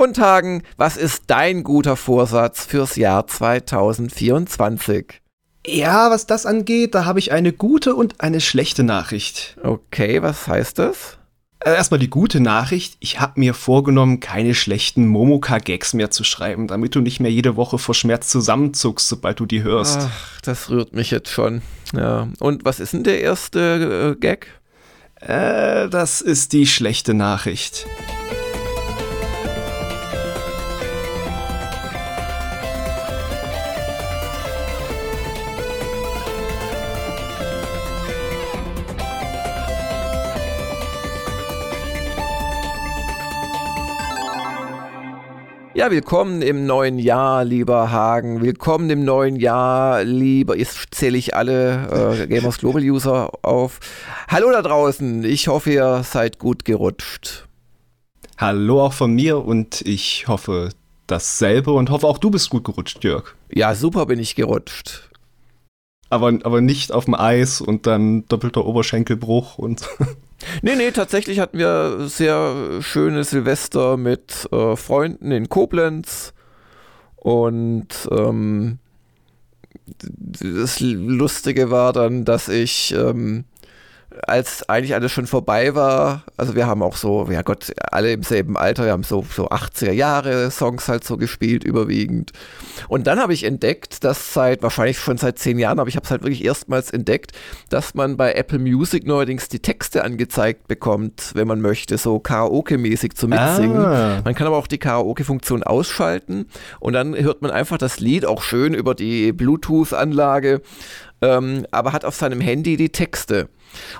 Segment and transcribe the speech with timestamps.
[0.00, 5.20] Und Hagen, was ist dein guter Vorsatz fürs Jahr 2024?
[5.66, 9.58] Ja, was das angeht, da habe ich eine gute und eine schlechte Nachricht.
[9.62, 11.18] Okay, was heißt das?
[11.62, 12.96] Äh, erstmal die gute Nachricht.
[13.00, 17.56] Ich habe mir vorgenommen, keine schlechten Momoka-Gags mehr zu schreiben, damit du nicht mehr jede
[17.56, 20.00] Woche vor Schmerz zusammenzuckst, sobald du die hörst.
[20.00, 21.60] Ach, das rührt mich jetzt schon.
[21.92, 22.26] Ja.
[22.38, 24.46] Und was ist denn der erste äh, Gag?
[25.16, 27.86] Äh, das ist die schlechte Nachricht.
[45.80, 48.42] Ja, willkommen im neuen Jahr, lieber Hagen.
[48.42, 53.80] Willkommen im neuen Jahr, lieber, jetzt zähle ich alle äh, Gamers Global User auf.
[54.28, 57.48] Hallo da draußen, ich hoffe, ihr seid gut gerutscht.
[58.36, 60.68] Hallo auch von mir und ich hoffe
[61.06, 63.34] dasselbe und hoffe auch du bist gut gerutscht, Jörg.
[63.50, 65.08] Ja, super bin ich gerutscht.
[66.10, 69.88] Aber, aber nicht auf dem Eis und dann doppelter Oberschenkelbruch und.
[70.62, 76.32] Nee, nee, tatsächlich hatten wir sehr schöne Silvester mit äh, Freunden in Koblenz.
[77.16, 78.78] Und ähm,
[79.98, 83.44] das Lustige war dann, dass ich ähm,
[84.26, 88.22] als eigentlich alles schon vorbei war, also wir haben auch so, ja Gott, alle im
[88.22, 92.32] selben Alter, wir haben so, so 80er Jahre Songs halt so gespielt, überwiegend.
[92.88, 96.04] Und dann habe ich entdeckt, dass seit, wahrscheinlich schon seit zehn Jahren, aber ich habe
[96.04, 97.32] es halt wirklich erstmals entdeckt,
[97.68, 103.14] dass man bei Apple Music neuerdings die Texte angezeigt bekommt, wenn man möchte, so Karaoke-mäßig
[103.14, 103.76] zu mitsingen.
[103.76, 104.20] Ah.
[104.24, 106.46] Man kann aber auch die Karaoke-Funktion ausschalten
[106.78, 110.62] und dann hört man einfach das Lied auch schön über die Bluetooth-Anlage,
[111.22, 113.48] ähm, aber hat auf seinem Handy die Texte.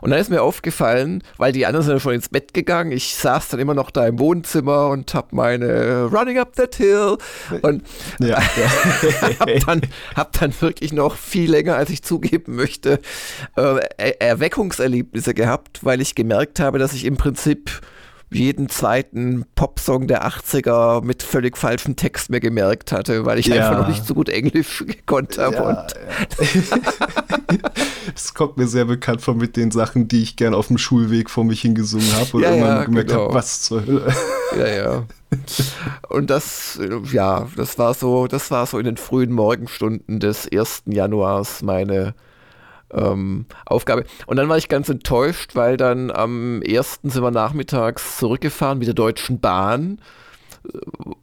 [0.00, 3.14] Und dann ist mir aufgefallen, weil die anderen sind ja schon ins Bett gegangen, ich
[3.14, 7.18] saß dann immer noch da im Wohnzimmer und hab meine Running Up That Hill
[7.62, 7.82] und
[8.18, 8.40] ja.
[9.40, 9.82] hab, dann,
[10.16, 13.00] hab dann wirklich noch viel länger, als ich zugeben möchte,
[13.56, 17.80] äh, Erweckungserlebnisse gehabt, weil ich gemerkt habe, dass ich im Prinzip
[18.32, 23.56] jeden zweiten Popsong der 80er mit völlig falschem Text mir gemerkt hatte, weil ich ja.
[23.56, 25.56] einfach noch nicht so gut Englisch gekonnt habe.
[25.56, 25.86] Ja,
[28.14, 28.34] Es ja.
[28.34, 31.44] kommt mir sehr bekannt vor mit den Sachen, die ich gern auf dem Schulweg vor
[31.44, 33.24] mich hingesungen habe und irgendwann gemerkt genau.
[33.24, 34.12] habe, was zur Hölle.
[34.58, 35.06] Ja, ja.
[36.08, 36.80] Und das,
[37.12, 40.82] ja, das war so, das war so in den frühen Morgenstunden des 1.
[40.86, 42.14] Januars meine
[42.92, 44.04] ähm, Aufgabe.
[44.26, 47.00] Und dann war ich ganz enttäuscht, weil dann am 1.
[47.02, 50.00] sind wir nachmittags zurückgefahren mit der Deutschen Bahn.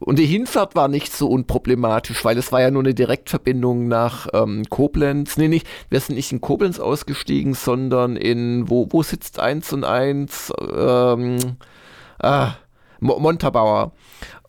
[0.00, 4.26] Und die Hinfahrt war nicht so unproblematisch, weil es war ja nur eine Direktverbindung nach
[4.32, 5.36] ähm, Koblenz.
[5.36, 9.84] Nee, nicht, wir sind nicht in Koblenz ausgestiegen, sondern in, wo, wo sitzt 1 und
[9.84, 10.52] 1?
[10.74, 11.38] Ähm,
[12.18, 12.54] ah,
[13.00, 13.92] Montabaur.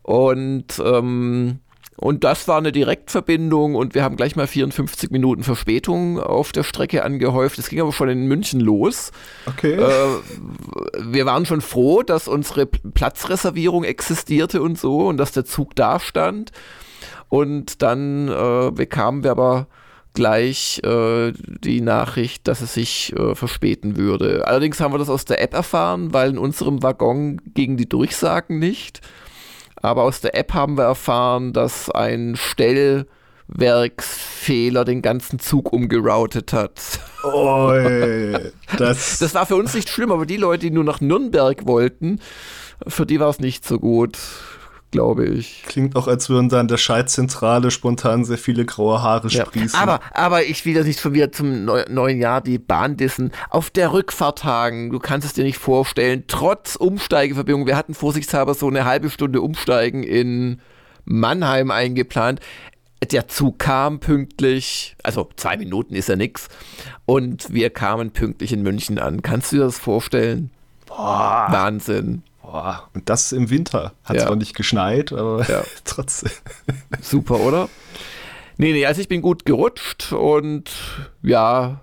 [0.02, 1.60] Und ähm,
[2.00, 6.62] und das war eine Direktverbindung und wir haben gleich mal 54 Minuten Verspätung auf der
[6.62, 7.58] Strecke angehäuft.
[7.58, 9.12] Es ging aber schon in München los.
[9.44, 9.74] Okay.
[9.74, 10.20] Äh,
[10.98, 16.00] wir waren schon froh, dass unsere Platzreservierung existierte und so und dass der Zug da
[16.00, 16.52] stand.
[17.28, 19.66] Und dann äh, bekamen wir aber
[20.14, 24.48] gleich äh, die Nachricht, dass es sich äh, verspäten würde.
[24.48, 28.58] Allerdings haben wir das aus der App erfahren, weil in unserem Waggon gingen die Durchsagen
[28.58, 29.02] nicht.
[29.82, 36.80] Aber aus der App haben wir erfahren, dass ein Stellwerksfehler den ganzen Zug umgeroutet hat.
[37.24, 41.66] Oi, das, das war für uns nicht schlimm, aber die Leute, die nur nach Nürnberg
[41.66, 42.20] wollten,
[42.86, 44.18] für die war es nicht so gut
[44.90, 45.62] glaube ich.
[45.66, 49.46] Klingt auch, als würden da in der Schaltzentrale spontan sehr viele graue Haare ja.
[49.46, 49.78] sprießen.
[49.78, 53.32] Aber, aber ich will das nicht von mir zum neu neuen Jahr die Bahn dissen.
[53.50, 58.54] Auf der Rückfahrt Hagen, du kannst es dir nicht vorstellen, trotz Umsteigeverbindung, wir hatten vorsichtshalber
[58.54, 60.60] so eine halbe Stunde Umsteigen in
[61.04, 62.40] Mannheim eingeplant.
[63.10, 66.48] Der Zug kam pünktlich, also zwei Minuten ist ja nix,
[67.06, 69.22] und wir kamen pünktlich in München an.
[69.22, 70.50] Kannst du dir das vorstellen?
[70.86, 71.46] Boah.
[71.48, 72.22] Wahnsinn.
[72.50, 73.92] Boah, und das im Winter.
[74.02, 74.26] Hat ja.
[74.26, 75.62] zwar nicht geschneit, aber ja.
[75.84, 76.32] trotzdem.
[77.00, 77.68] Super, oder?
[78.56, 80.68] Nee, nee, also ich bin gut gerutscht und
[81.22, 81.80] ja,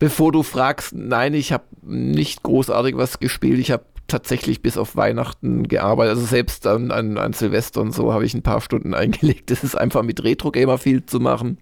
[0.00, 3.60] bevor du fragst, nein, ich habe nicht großartig was gespielt.
[3.60, 6.16] Ich habe tatsächlich bis auf Weihnachten gearbeitet.
[6.16, 9.52] Also selbst an, an, an Silvester und so habe ich ein paar Stunden eingelegt.
[9.52, 11.58] Es ist einfach mit Retro-Gamer viel zu machen.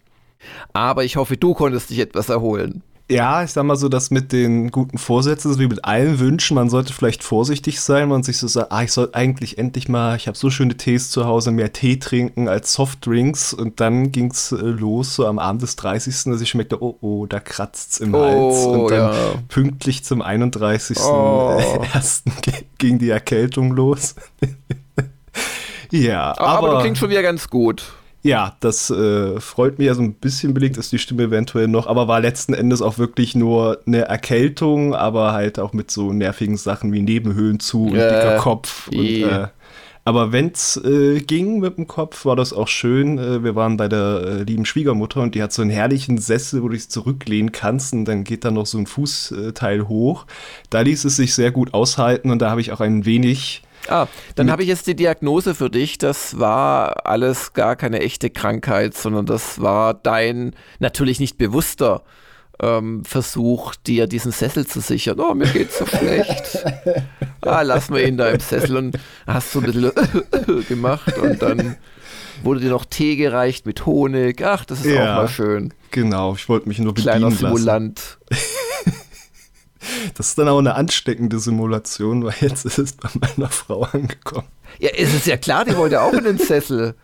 [0.73, 2.83] Aber ich hoffe, du konntest dich etwas erholen.
[3.09, 6.57] Ja, ich sag mal so, dass mit den guten Vorsätzen, so wie mit allen Wünschen,
[6.57, 10.17] man sollte vielleicht vorsichtig sein, man sich so sagt, ah, ich soll eigentlich endlich mal,
[10.17, 14.51] ich habe so schöne Tees zu Hause, mehr Tee trinken als Softdrinks und dann ging's
[14.51, 18.13] äh, los, so am Abend des 30., dass ich schmeckte, oh, oh, da kratzt's im
[18.13, 19.35] oh, Hals und dann ja.
[19.49, 20.99] pünktlich zum 31.
[20.99, 21.61] Oh.
[21.95, 22.33] ersten
[22.79, 24.17] ging die Erkältung los.
[25.93, 27.85] Ja, aber, aber du klingst schon wieder ganz gut.
[28.27, 29.89] Ja, das äh, freut mich.
[29.89, 33.37] Also ein bisschen belegt ist die Stimme eventuell noch, aber war letzten Endes auch wirklich
[33.37, 38.21] nur eine Erkältung, aber halt auch mit so nervigen Sachen wie Nebenhöhlen zu und äh,
[38.21, 38.89] dicker Kopf.
[38.89, 39.47] Und, äh,
[40.05, 43.19] aber wenn's äh, ging mit dem Kopf, war das auch schön.
[43.19, 46.63] Äh, wir waren bei der äh, lieben Schwiegermutter und die hat so einen herrlichen Sessel,
[46.63, 50.27] wo du dich zurücklehnen kannst und dann geht da noch so ein Fußteil hoch.
[50.71, 54.07] Da ließ es sich sehr gut aushalten und da habe ich auch ein wenig Ah,
[54.35, 55.99] dann habe ich jetzt die Diagnose für dich.
[55.99, 62.03] Das war alles gar keine echte Krankheit, sondern das war dein natürlich nicht bewusster
[62.61, 65.21] ähm, Versuch, dir diesen Sessel zu sichern.
[65.21, 66.65] Oh, mir geht's so schlecht.
[67.43, 69.93] Ah, lass mal ihn da im Sessel und hast so ein bisschen
[70.69, 71.77] gemacht und dann
[72.43, 74.43] wurde dir noch Tee gereicht mit Honig.
[74.43, 75.73] Ach, das ist ja, auch mal schön.
[75.91, 78.19] Genau, ich wollte mich nur bedienen Kleiner Simulant.
[80.17, 84.49] Das ist dann auch eine ansteckende Simulation, weil jetzt ist es bei meiner Frau angekommen.
[84.79, 86.95] Ja, ist es ja klar, die wollte auch in den Sessel.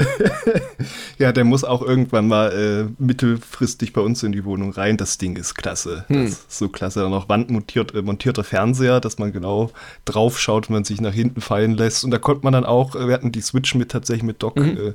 [1.18, 4.98] ja, der muss auch irgendwann mal äh, mittelfristig bei uns in die Wohnung rein.
[4.98, 6.04] Das Ding ist klasse.
[6.08, 6.24] Hm.
[6.24, 7.00] Das ist so klasse.
[7.00, 9.70] Dann noch wandmontierter äh, montierter Fernseher, dass man genau
[10.04, 12.04] drauf schaut, wenn man sich nach hinten fallen lässt.
[12.04, 14.56] Und da konnte man dann auch, äh, wir hatten die Switch mit tatsächlich mit Dock,
[14.56, 14.76] mhm.
[14.76, 14.92] äh,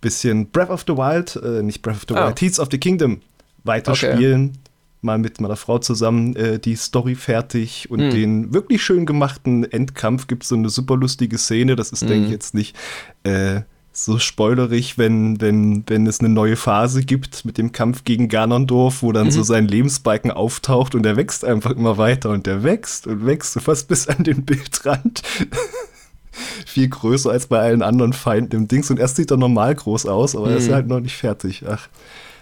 [0.00, 2.28] bisschen Breath of the Wild, äh, nicht Breath of the ah.
[2.28, 3.20] Wild, Teats of the Kingdom
[3.64, 4.50] weiterspielen.
[4.50, 4.69] Okay
[5.02, 8.10] mal mit meiner Frau zusammen äh, die Story fertig und mhm.
[8.10, 11.76] den wirklich schön gemachten Endkampf gibt es so eine super lustige Szene.
[11.76, 12.08] Das ist, mhm.
[12.08, 12.76] denke ich, jetzt nicht
[13.22, 13.62] äh,
[13.92, 19.02] so spoilerig, wenn, wenn, wenn es eine neue Phase gibt mit dem Kampf gegen Ganondorf,
[19.02, 19.30] wo dann mhm.
[19.32, 23.60] so sein Lebensbalken auftaucht und der wächst einfach immer weiter und der wächst und wächst
[23.60, 25.22] fast bis an den Bildrand.
[26.66, 30.06] Viel größer als bei allen anderen Feinden im Dings und erst sieht er normal groß
[30.06, 30.74] aus, aber er ist mhm.
[30.74, 31.64] halt noch nicht fertig.
[31.68, 31.88] Ach,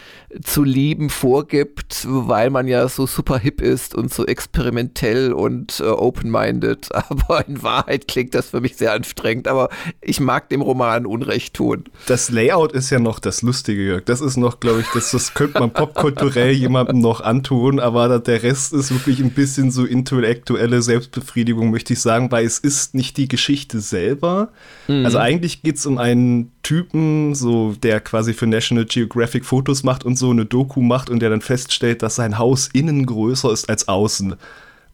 [0.43, 5.85] zu lieben vorgibt, weil man ja so super hip ist und so experimentell und äh,
[5.85, 6.89] open-minded.
[6.93, 9.47] Aber in Wahrheit klingt das für mich sehr anstrengend.
[9.47, 9.69] Aber
[10.01, 11.85] ich mag dem Roman Unrecht tun.
[12.07, 14.05] Das Layout ist ja noch das Lustige, Jörg.
[14.05, 17.79] Das ist noch, glaube ich, das, das könnte man popkulturell jemandem noch antun.
[17.79, 22.59] Aber der Rest ist wirklich ein bisschen so intellektuelle Selbstbefriedigung, möchte ich sagen, weil es
[22.59, 24.49] ist nicht die Geschichte selber.
[24.87, 25.05] Mhm.
[25.05, 30.03] Also eigentlich geht es um einen Typen, so der quasi für National Geographic Fotos macht
[30.03, 33.69] und so eine Doku macht und der dann feststellt, dass sein Haus innen größer ist
[33.69, 34.35] als außen.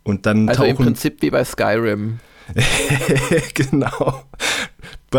[0.03, 2.19] Und dann also im Prinzip wie bei Skyrim.
[3.53, 4.23] genau.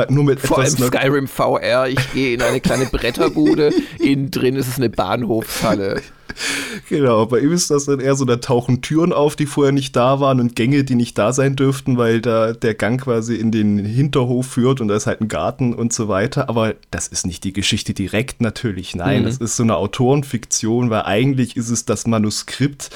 [0.09, 4.69] Nur mit Vor allem Skyrim VR, ich gehe in eine kleine Bretterbude, innen drin ist
[4.69, 6.03] es eine Bahnhofshalle.
[6.88, 9.97] Genau, bei ihm ist das dann eher so, da tauchen Türen auf, die vorher nicht
[9.97, 13.50] da waren und Gänge, die nicht da sein dürften, weil da der Gang quasi in
[13.50, 16.49] den Hinterhof führt und da ist halt ein Garten und so weiter.
[16.49, 19.26] Aber das ist nicht die Geschichte direkt natürlich, nein, mhm.
[19.26, 22.91] das ist so eine Autorenfiktion, weil eigentlich ist es das Manuskript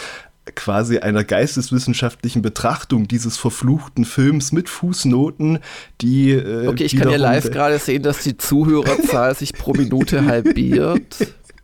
[0.54, 5.58] quasi einer geisteswissenschaftlichen Betrachtung dieses verfluchten Films mit Fußnoten,
[6.00, 6.30] die.
[6.30, 11.16] Äh, okay, ich kann ja live gerade sehen, dass die Zuhörerzahl sich pro Minute halbiert.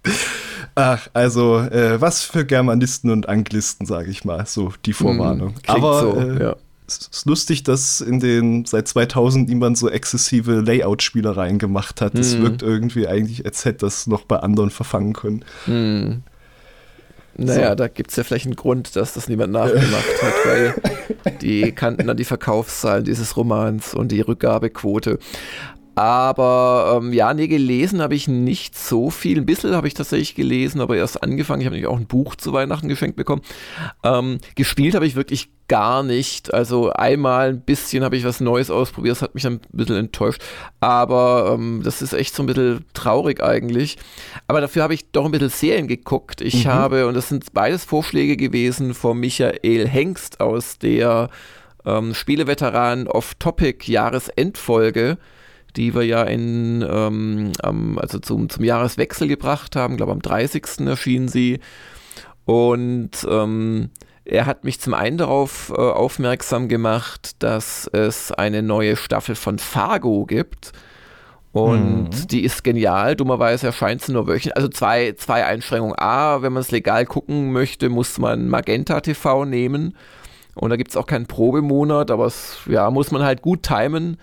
[0.75, 5.51] Ach, also äh, was für Germanisten und Anglisten, sage ich mal, so die Vorwarnung.
[5.51, 6.57] Mm, Aber so, äh, ja.
[6.89, 12.19] es ist lustig, dass in den seit 2000 niemand so exzessive Layout-Spielereien gemacht hat.
[12.19, 12.43] Es mm.
[12.43, 15.45] wirkt irgendwie eigentlich, als hätte das noch bei anderen verfangen können.
[15.67, 16.23] Mm.
[17.37, 17.75] Naja, so.
[17.75, 20.75] da gibt es ja vielleicht einen Grund, dass das niemand nachgemacht hat, weil
[21.41, 25.19] die kannten dann die Verkaufszahlen dieses Romans und die Rückgabequote.
[25.95, 29.39] Aber ähm, ja, nee, gelesen habe ich nicht so viel.
[29.39, 31.61] Ein bisschen habe ich tatsächlich gelesen, aber erst angefangen.
[31.61, 33.43] Ich habe nämlich auch ein Buch zu Weihnachten geschenkt bekommen.
[34.03, 36.53] Ähm, gespielt habe ich wirklich gar nicht.
[36.53, 39.97] Also einmal ein bisschen habe ich was Neues ausprobiert, das hat mich dann ein bisschen
[39.97, 40.43] enttäuscht.
[40.81, 43.97] Aber ähm, das ist echt so ein bisschen traurig eigentlich.
[44.47, 46.41] Aber dafür habe ich doch ein bisschen Serien geguckt.
[46.41, 46.71] Ich mhm.
[46.71, 51.31] habe, und das sind beides Vorschläge gewesen von Michael Hengst aus der
[51.85, 55.19] ähm, Spieleveteran Off-Topic Jahresendfolge
[55.77, 59.95] die wir ja in, ähm, also zum, zum Jahreswechsel gebracht haben.
[59.95, 60.87] Ich glaube, am 30.
[60.87, 61.61] erschien sie.
[62.45, 63.91] Und ähm,
[64.25, 69.59] er hat mich zum einen darauf äh, aufmerksam gemacht, dass es eine neue Staffel von
[69.59, 70.73] Fargo gibt.
[71.53, 72.29] Und mhm.
[72.29, 73.15] die ist genial.
[73.15, 74.57] Dummerweise erscheint sie nur wöchentlich.
[74.57, 75.95] Also zwei, zwei Einschränkungen.
[75.99, 79.97] A, wenn man es legal gucken möchte, muss man Magenta TV nehmen.
[80.55, 84.17] Und da gibt es auch keinen Probemonat, aber es ja, muss man halt gut timen.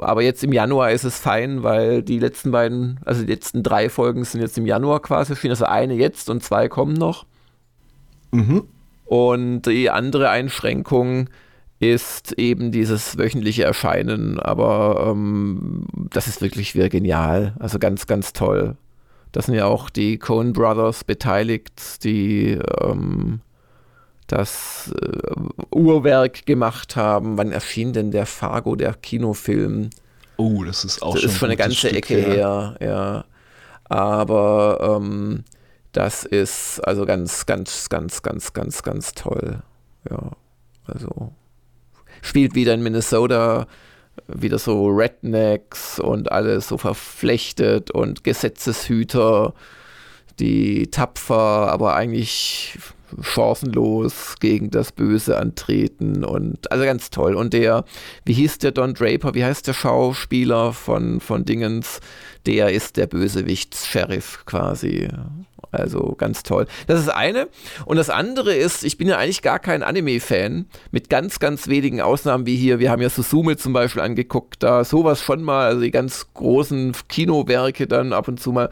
[0.00, 3.88] Aber jetzt im Januar ist es fein, weil die letzten beiden, also die letzten drei
[3.88, 5.52] Folgen sind jetzt im Januar quasi erschienen.
[5.52, 7.26] Also eine jetzt und zwei kommen noch.
[8.32, 8.64] Mhm.
[9.04, 11.28] Und die andere Einschränkung
[11.78, 14.38] ist eben dieses wöchentliche Erscheinen.
[14.38, 17.54] Aber ähm, das ist wirklich wieder genial.
[17.58, 18.76] Also ganz, ganz toll.
[19.32, 23.40] Da sind ja auch die Coen Brothers beteiligt, die ähm,
[24.26, 27.36] das äh, Uhrwerk gemacht haben.
[27.38, 29.90] Wann erschien denn der Fargo, der Kinofilm?
[30.36, 32.76] Oh, das ist auch das schon, ist schon eine ganze Stück Ecke her.
[32.80, 33.24] her, ja.
[33.84, 35.44] Aber ähm,
[35.92, 39.62] das ist also ganz, ganz, ganz, ganz, ganz, ganz toll.
[40.10, 40.32] Ja,
[40.86, 41.32] also
[42.22, 43.66] spielt wieder in Minnesota,
[44.26, 49.54] wieder so Rednecks und alles so verflechtet und Gesetzeshüter,
[50.40, 52.78] die tapfer, aber eigentlich
[53.22, 57.34] chancenlos gegen das Böse antreten und also ganz toll.
[57.34, 57.84] Und der,
[58.24, 62.00] wie hieß der Don Draper, wie heißt der Schauspieler von, von Dingens?
[62.46, 65.08] Der ist der Bösewichts-Sheriff quasi.
[65.74, 66.66] Also ganz toll.
[66.86, 67.48] Das ist eine.
[67.84, 72.00] Und das andere ist, ich bin ja eigentlich gar kein Anime-Fan, mit ganz, ganz wenigen
[72.00, 72.78] Ausnahmen wie hier.
[72.78, 76.94] Wir haben ja Susume zum Beispiel angeguckt, da sowas schon mal, also die ganz großen
[77.08, 78.70] Kinowerke dann ab und zu mal.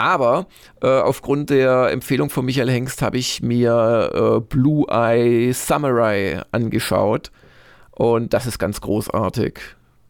[0.00, 0.46] Aber
[0.80, 7.30] äh, aufgrund der Empfehlung von Michael Hengst habe ich mir äh, Blue Eye Samurai angeschaut.
[7.90, 9.60] Und das ist ganz großartig.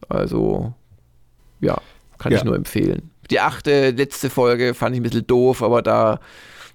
[0.07, 0.73] Also,
[1.59, 1.77] ja,
[2.19, 2.37] kann ja.
[2.37, 3.11] ich nur empfehlen.
[3.29, 6.21] Die achte, letzte Folge fand ich ein bisschen doof, aber da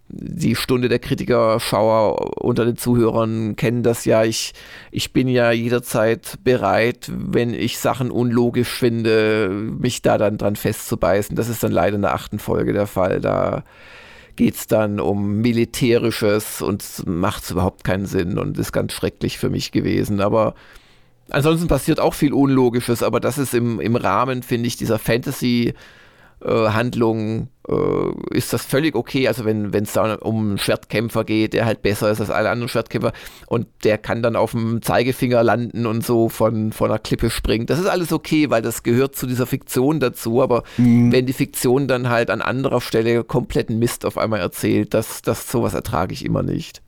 [0.08, 4.24] die Stunde der Kritiker-Schauer unter den Zuhörern kennen das ja.
[4.24, 4.52] Ich,
[4.92, 11.34] ich bin ja jederzeit bereit, wenn ich Sachen unlogisch finde, mich da dann dran festzubeißen.
[11.34, 13.20] Das ist dann leider in der achten Folge der Fall.
[13.20, 13.64] Da
[14.36, 19.50] geht es dann um Militärisches und macht überhaupt keinen Sinn und ist ganz schrecklich für
[19.50, 20.20] mich gewesen.
[20.20, 20.54] Aber
[21.30, 25.74] ansonsten passiert auch viel Unlogisches, aber das ist im, im Rahmen, finde ich, dieser Fantasy-
[26.44, 29.26] äh, Handlung äh, ist das völlig okay.
[29.28, 32.68] Also wenn es da um einen Schwertkämpfer geht, der halt besser ist als alle anderen
[32.68, 33.12] Schwertkämpfer
[33.46, 37.66] und der kann dann auf dem Zeigefinger landen und so von, von einer Klippe springen.
[37.66, 40.42] Das ist alles okay, weil das gehört zu dieser Fiktion dazu.
[40.42, 41.10] Aber mhm.
[41.12, 45.50] wenn die Fiktion dann halt an anderer Stelle kompletten Mist auf einmal erzählt, das, das
[45.50, 46.82] sowas ertrage ich immer nicht.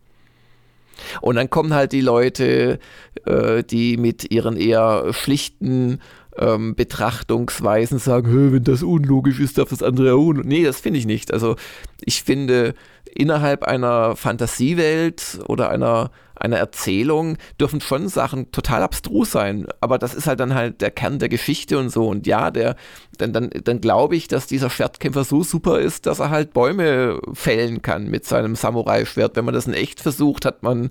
[1.21, 2.79] Und dann kommen halt die Leute,
[3.25, 6.01] äh, die mit ihren eher schlichten
[6.39, 10.49] ähm, Betrachtungsweisen sagen, wenn das unlogisch ist, darf das andere auch unlogisch.
[10.49, 11.33] Nee, das finde ich nicht.
[11.33, 11.57] Also
[12.01, 12.75] ich finde,
[13.15, 19.67] innerhalb einer Fantasiewelt oder einer, einer Erzählung dürfen schon Sachen total abstrus sein.
[19.81, 22.09] Aber das ist halt dann halt der Kern der Geschichte und so.
[22.09, 22.77] Und ja, der,
[23.19, 27.21] dann, dann, dann glaube ich, dass dieser Schwertkämpfer so super ist, dass er halt Bäume
[27.33, 29.37] fällen kann mit seinem Samurai-Schwert.
[29.37, 30.91] Wenn man das in echt versucht, hat man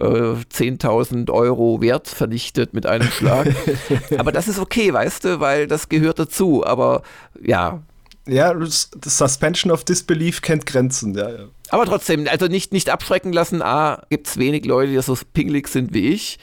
[0.00, 3.54] äh, 10.000 Euro Wert vernichtet mit einem Schlag.
[4.18, 6.64] Aber das ist okay, weißt du, weil das gehört dazu.
[6.64, 7.02] Aber
[7.40, 7.82] ja,
[8.26, 11.44] ja, das Suspension of Disbelief kennt Grenzen, ja, ja.
[11.70, 13.62] Aber trotzdem, also nicht, nicht abschrecken lassen.
[13.62, 16.38] A, gibt es wenig Leute, die so pingelig sind wie ich.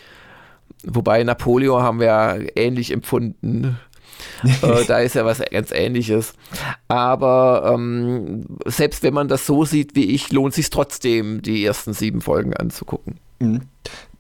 [0.83, 3.77] Wobei Napoleon haben wir ja ähnlich empfunden.
[4.43, 6.33] äh, da ist ja was ganz ähnliches.
[6.87, 11.93] Aber ähm, selbst wenn man das so sieht wie ich, lohnt sich trotzdem, die ersten
[11.93, 13.19] sieben Folgen anzugucken.
[13.39, 13.61] Mhm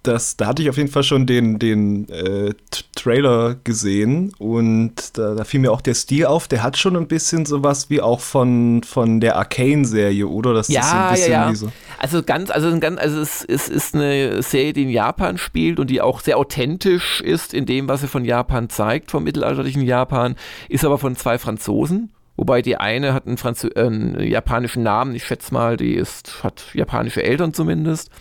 [0.07, 2.53] das, da hatte ich auf jeden Fall schon den, den äh,
[2.95, 6.47] Trailer gesehen und da, da, fiel mir auch der Stil auf.
[6.47, 10.53] Der hat schon ein bisschen sowas wie auch von, von der Arcane-Serie, oder?
[10.53, 11.55] Das ja, ist ein bisschen ja, ja.
[11.55, 15.79] So also ganz, also ganz, also es, es ist eine Serie, die in Japan spielt
[15.79, 19.81] und die auch sehr authentisch ist in dem, was sie von Japan zeigt, vom mittelalterlichen
[19.81, 20.35] Japan,
[20.69, 22.11] ist aber von zwei Franzosen.
[22.35, 26.65] Wobei die eine hat einen, äh, einen japanischen Namen, ich schätze mal, die ist, hat
[26.73, 28.11] japanische Eltern zumindest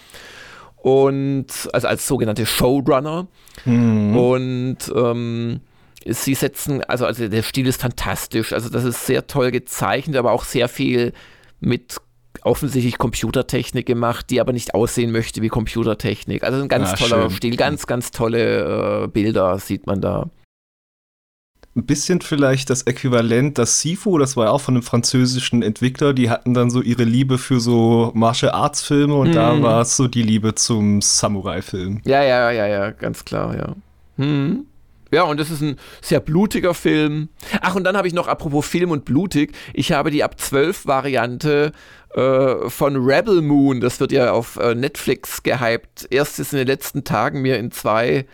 [0.87, 3.27] und also als sogenannte Showrunner.
[3.65, 4.17] Mhm.
[4.17, 5.61] Und ähm,
[6.07, 10.31] sie setzen, also, also der Stil ist fantastisch, also das ist sehr toll gezeichnet, aber
[10.31, 11.13] auch sehr viel
[11.59, 11.97] mit
[12.43, 16.45] offensichtlich Computertechnik gemacht, die aber nicht aussehen möchte wie Computertechnik.
[16.45, 17.31] Also ein ganz ah, toller schön.
[17.31, 20.31] Stil, ganz, ganz tolle äh, Bilder sieht man da.
[21.77, 26.15] Ein bisschen vielleicht das Äquivalent, das Sifu, das war ja auch von einem französischen Entwickler,
[26.15, 29.35] die hatten dann so ihre Liebe für so Martial Arts Filme und hm.
[29.35, 32.01] da war es so die Liebe zum Samurai-Film.
[32.07, 33.75] Ja, ja, ja, ja, ganz klar, ja.
[34.17, 34.65] Hm.
[35.13, 37.29] Ja, und das ist ein sehr blutiger Film.
[37.61, 40.87] Ach, und dann habe ich noch, apropos Film und blutig, ich habe die ab 12
[40.87, 41.73] Variante
[42.15, 46.67] äh, von Rebel Moon, das wird ja auf äh, Netflix gehypt, erst ist in den
[46.67, 48.25] letzten Tagen mir in zwei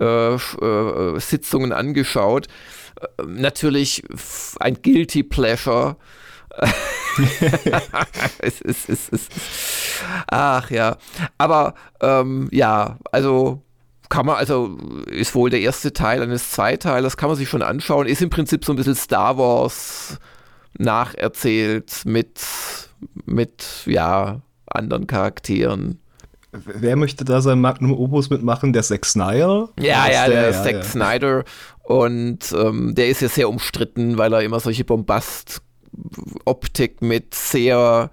[0.00, 2.48] äh, äh Sitzungen angeschaut.
[3.00, 4.02] Äh, natürlich
[4.60, 5.96] ein Guilty Pleasure.
[8.38, 9.28] es, ist, es, es,
[10.26, 10.96] ach ja,
[11.36, 13.62] aber ähm, ja, also
[14.08, 14.76] kann man, also
[15.06, 18.06] ist wohl der erste Teil eines Zweiteilers, kann man sich schon anschauen.
[18.06, 20.18] Ist im Prinzip so ein bisschen Star Wars
[20.78, 22.40] nacherzählt mit,
[23.26, 26.00] mit ja, anderen Charakteren.
[26.50, 28.72] Wer möchte da sein Magnum Opus mitmachen?
[28.72, 29.68] Der Zack Snyder?
[29.78, 30.82] Ja, ja, der, der ja, Zack ja.
[30.82, 31.44] Snyder.
[31.88, 38.10] Und ähm, der ist ja sehr umstritten, weil er immer solche Bombast-Optik mit sehr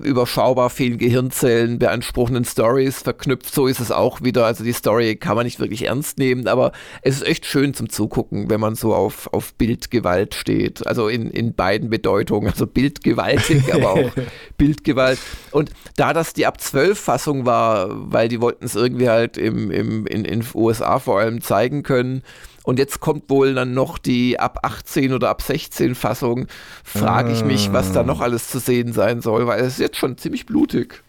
[0.00, 3.52] überschaubar vielen Gehirnzellen beanspruchenden Stories verknüpft.
[3.52, 4.46] So ist es auch wieder.
[4.46, 6.70] Also die Story kann man nicht wirklich ernst nehmen, aber
[7.02, 10.86] es ist echt schön zum Zugucken, wenn man so auf, auf Bildgewalt steht.
[10.86, 12.48] Also in, in beiden Bedeutungen.
[12.48, 14.12] Also bildgewaltig, aber auch
[14.56, 15.18] Bildgewalt.
[15.50, 19.72] Und da das die ab 12 Fassung war, weil die wollten es irgendwie halt im,
[19.72, 22.22] im, in den USA vor allem zeigen können,
[22.64, 26.46] und jetzt kommt wohl dann noch die ab 18 oder ab 16 Fassung.
[26.84, 29.96] Frage ich mich, was da noch alles zu sehen sein soll, weil es ist jetzt
[29.96, 31.02] schon ziemlich blutig.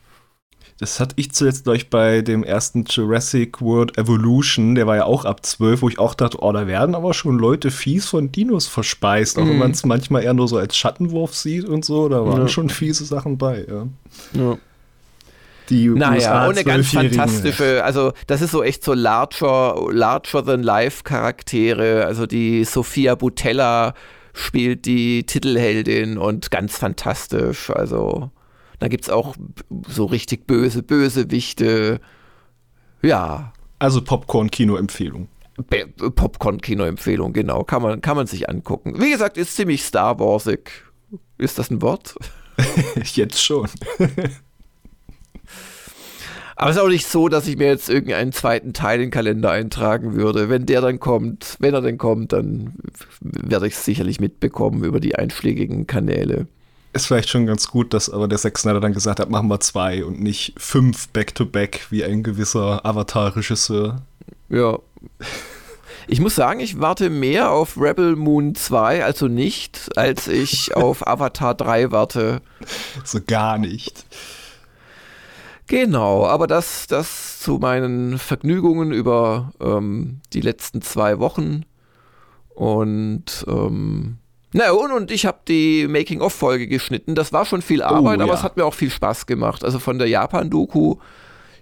[0.79, 5.05] Das hatte ich zuletzt, glaube ich, bei dem ersten Jurassic World Evolution, der war ja
[5.05, 8.31] auch ab 12, wo ich auch dachte, oh, da werden aber schon Leute fies von
[8.31, 9.49] Dinos verspeist, auch mhm.
[9.49, 12.47] wenn man es manchmal eher nur so als Schattenwurf sieht und so, da waren ja.
[12.47, 13.87] schon fiese Sachen bei, ja.
[14.33, 14.57] ja
[15.69, 20.43] die naja, USA und eine ganz fantastische, also das ist so echt so larger, larger
[20.43, 22.05] than life Charaktere.
[22.05, 23.93] Also die Sophia Butella
[24.33, 27.69] spielt die Titelheldin und ganz fantastisch.
[27.69, 28.31] Also
[28.79, 29.35] da gibt es auch
[29.87, 32.01] so richtig böse, böse Wichte.
[33.01, 33.53] Ja.
[33.79, 35.27] Also Popcorn-Kino-Empfehlung.
[36.15, 37.63] Popcorn-Kino-Empfehlung, genau.
[37.63, 38.99] Kann man, kann man sich angucken.
[38.99, 40.71] Wie gesagt, ist ziemlich Star Warsig.
[41.37, 42.15] Ist das ein Wort?
[43.13, 43.69] Jetzt schon.
[46.63, 49.11] Aber es ist auch nicht so, dass ich mir jetzt irgendeinen zweiten Teil in den
[49.11, 50.47] Kalender eintragen würde.
[50.47, 52.75] Wenn der dann kommt, wenn er denn kommt, dann
[53.19, 56.47] werde ich es sicherlich mitbekommen über die einschlägigen Kanäle.
[56.93, 59.59] Ist vielleicht schon ganz gut, dass aber der Zack Snyder dann gesagt hat, machen wir
[59.59, 64.01] zwei und nicht fünf Back-to-Back -back, wie ein gewisser Avatar-Regisseur.
[64.47, 64.79] Ja.
[66.07, 71.05] Ich muss sagen, ich warte mehr auf Rebel Moon 2, also nicht, als ich auf
[71.09, 72.41] Avatar 3 warte.
[73.03, 74.05] So gar nicht.
[75.67, 81.63] Genau, aber das, das zu meinen Vergnügungen über ähm, die letzten zwei Wochen.
[82.49, 84.17] Und ähm,
[84.53, 87.15] na und, und ich habe die Making-of-Folge geschnitten.
[87.15, 89.63] Das war schon viel oh, Arbeit, oh, aber es hat mir auch viel Spaß gemacht.
[89.63, 90.97] Also von der Japan-Doku,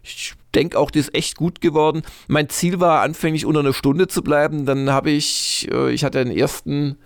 [0.03, 2.01] ich denke auch, die ist echt gut geworden.
[2.27, 4.65] Mein Ziel war anfänglich unter einer Stunde zu bleiben.
[4.65, 6.97] Dann habe ich, äh, ich hatte den ersten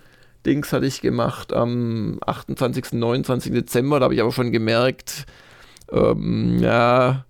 [0.44, 3.52] Dings hatte ich gemacht am 28., 29.
[3.52, 4.00] Dezember.
[4.00, 5.26] Da habe ich aber schon gemerkt,
[5.92, 7.24] ähm, ja,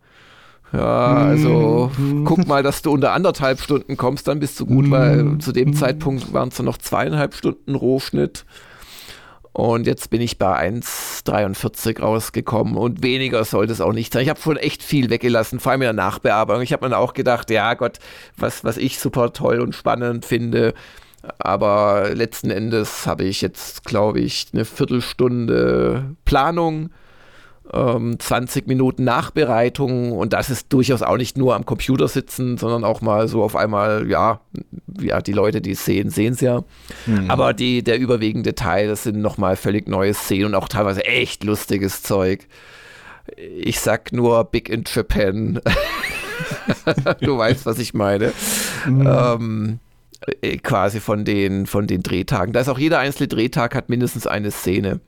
[0.72, 2.24] ja, also mhm.
[2.24, 5.40] guck mal, dass du unter anderthalb Stunden kommst, dann bist du gut, weil mhm.
[5.40, 8.44] zu dem Zeitpunkt waren es noch zweieinhalb Stunden Rohschnitt.
[9.52, 14.22] Und jetzt bin ich bei 1,43 rausgekommen und weniger sollte es auch nicht sein.
[14.22, 16.62] Ich habe schon echt viel weggelassen, vor allem in der Nachbearbeitung.
[16.62, 17.98] Ich habe mir auch gedacht, ja Gott,
[18.36, 20.74] was, was ich super toll und spannend finde.
[21.38, 26.90] Aber letzten Endes habe ich jetzt, glaube ich, eine Viertelstunde Planung
[27.72, 32.84] 20 ähm, Minuten Nachbereitung und das ist durchaus auch nicht nur am Computer sitzen, sondern
[32.84, 34.40] auch mal so auf einmal, ja,
[35.00, 36.62] ja die Leute, die es sehen, sehen es ja.
[37.06, 37.30] Mhm.
[37.30, 41.42] Aber die, der überwiegende Teil, das sind nochmal völlig neue Szenen und auch teilweise echt
[41.42, 42.46] lustiges Zeug.
[43.36, 45.60] Ich sag nur Big in Japan.
[47.20, 48.32] du weißt, was ich meine.
[48.86, 49.06] Mhm.
[49.06, 49.78] Ähm,
[50.40, 52.52] äh, quasi von den, von den Drehtagen.
[52.52, 55.00] Da ist auch jeder einzelne Drehtag hat mindestens eine Szene.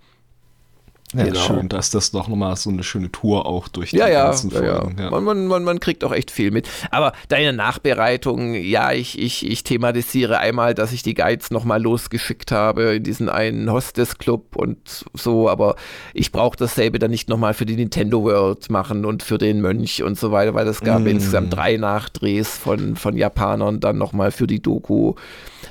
[1.15, 1.41] Ja, genau.
[1.41, 4.59] schön, dass das doch nochmal so eine schöne Tour auch durch die ja, ganzen ja,
[4.59, 4.99] Folgen.
[4.99, 5.11] Ja.
[5.11, 6.69] Man, man, man, kriegt auch echt viel mit.
[6.91, 12.53] Aber deine Nachbereitung, ja, ich, ich, ich thematisiere einmal, dass ich die Guides nochmal losgeschickt
[12.53, 15.77] habe in diesen einen Hostess-Club und so, aber
[16.13, 20.03] ich brauche dasselbe dann nicht nochmal für die Nintendo World machen und für den Mönch
[20.03, 21.07] und so weiter, weil es gab mm.
[21.07, 25.15] insgesamt drei Nachdrehs von, von Japanern dann nochmal für die Doku.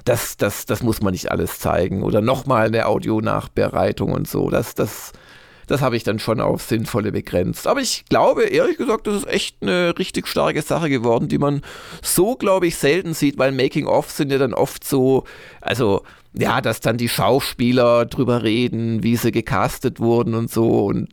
[0.04, 2.02] Das, das, das muss man nicht alles zeigen.
[2.02, 4.50] Oder nochmal eine Audio-Nachbereitung und so.
[4.50, 5.12] Das, das
[5.68, 7.68] das habe ich dann schon auf Sinnvolle begrenzt.
[7.68, 11.62] Aber ich glaube, ehrlich gesagt, das ist echt eine richtig starke Sache geworden, die man
[12.02, 15.26] so, glaube ich, selten sieht, weil Making-of sind ja dann oft so,
[15.62, 16.04] also
[16.34, 20.86] ja, dass dann die Schauspieler drüber reden, wie sie gecastet wurden und so.
[20.86, 21.10] Und,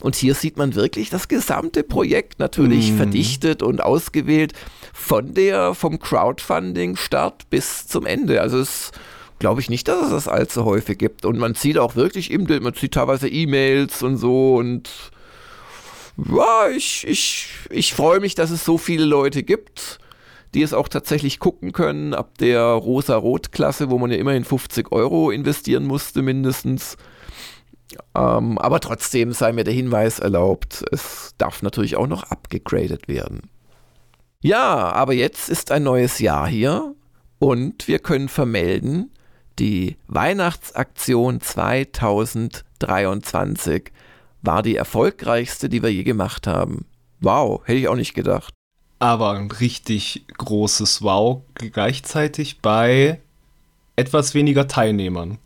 [0.00, 2.96] und hier sieht man wirklich das gesamte Projekt natürlich mm.
[2.96, 4.52] verdichtet und ausgewählt
[4.92, 8.40] von der, vom Crowdfunding-Start bis zum Ende.
[8.42, 8.92] Also es
[9.38, 11.24] glaube ich nicht, dass es das allzu häufig gibt.
[11.24, 14.90] Und man sieht auch wirklich im man sieht teilweise E-Mails und so und
[16.16, 20.00] ja, ich, ich, ich freue mich, dass es so viele Leute gibt,
[20.54, 25.30] die es auch tatsächlich gucken können, ab der Rosa-Rot-Klasse, wo man ja immerhin 50 Euro
[25.30, 26.96] investieren musste mindestens.
[28.14, 33.42] Ähm, aber trotzdem sei mir der Hinweis erlaubt, es darf natürlich auch noch abgegradet werden.
[34.40, 36.94] Ja, aber jetzt ist ein neues Jahr hier
[37.38, 39.12] und wir können vermelden,
[39.58, 43.90] die Weihnachtsaktion 2023
[44.42, 46.86] war die erfolgreichste, die wir je gemacht haben.
[47.20, 48.54] Wow, hätte ich auch nicht gedacht.
[49.00, 53.20] Aber ein richtig großes Wow gleichzeitig bei
[53.96, 55.38] etwas weniger Teilnehmern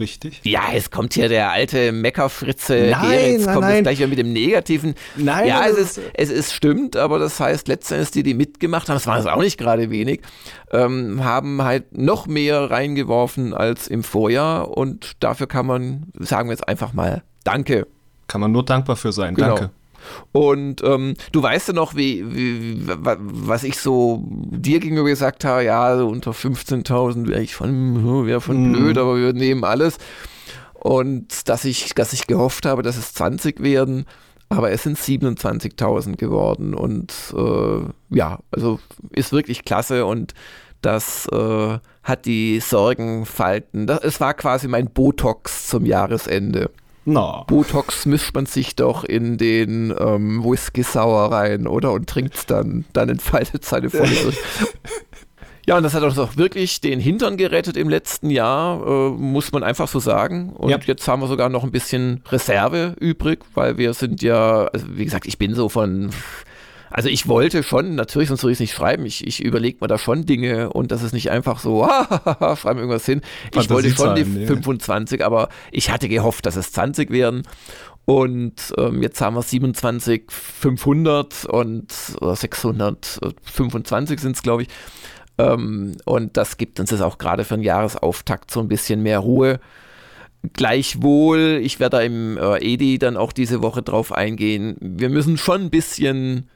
[0.00, 0.40] richtig?
[0.44, 3.84] Ja, es kommt hier der alte Meckerfritze nein, Geritz, kommt nein.
[3.84, 4.94] jetzt gleich mit dem Negativen.
[5.16, 8.96] Nein, ja, es ist, es ist stimmt, aber das heißt, letztendlich die, die mitgemacht haben,
[8.96, 10.22] das war es auch nicht gerade wenig,
[10.72, 16.52] ähm, haben halt noch mehr reingeworfen als im Vorjahr und dafür kann man, sagen wir
[16.52, 17.86] jetzt einfach mal, danke.
[18.26, 19.56] Kann man nur dankbar für sein, genau.
[19.56, 19.70] danke.
[20.32, 25.64] Und ähm, du weißt ja noch, wie, wie, was ich so dir gegenüber gesagt habe,
[25.64, 28.72] ja, unter 15.000 wäre ich von, hm, wäre von mm.
[28.72, 29.98] blöd, aber wir nehmen alles.
[30.74, 34.04] Und dass ich, dass ich gehofft habe, dass es 20 werden,
[34.48, 36.74] aber es sind 27.000 geworden.
[36.74, 40.34] Und äh, ja, also ist wirklich klasse und
[40.82, 43.86] das äh, hat die Sorgenfalten.
[43.86, 46.70] Das, es war quasi mein Botox zum Jahresende.
[47.06, 47.44] No.
[47.46, 51.92] Botox mischt man sich doch in den ähm, Whisky sauer rein, oder?
[51.92, 52.84] Und trinkt es dann.
[52.92, 54.32] Dann entfaltet seine Folge.
[55.66, 59.52] ja, und das hat uns auch wirklich den Hintern gerettet im letzten Jahr, äh, muss
[59.52, 60.50] man einfach so sagen.
[60.54, 60.78] Und ja.
[60.84, 65.04] jetzt haben wir sogar noch ein bisschen Reserve übrig, weil wir sind ja, also wie
[65.04, 66.10] gesagt, ich bin so von
[66.96, 69.88] also ich wollte schon, natürlich, sonst würde ich es nicht schreiben, ich, ich überlege mir
[69.88, 71.84] da schon Dinge und das ist nicht einfach so,
[72.56, 73.20] schreiben irgendwas hin.
[73.52, 74.46] Ich wollte schon die nee.
[74.46, 77.42] 25, aber ich hatte gehofft, dass es 20 werden.
[78.04, 84.68] Und ähm, jetzt haben wir 27, 500 und oder 625 sind es, glaube ich.
[85.36, 89.18] Ähm, und das gibt uns jetzt auch gerade für den Jahresauftakt so ein bisschen mehr
[89.18, 89.58] Ruhe.
[90.52, 94.76] Gleichwohl, ich werde da im äh, EDI dann auch diese Woche drauf eingehen.
[94.80, 96.50] Wir müssen schon ein bisschen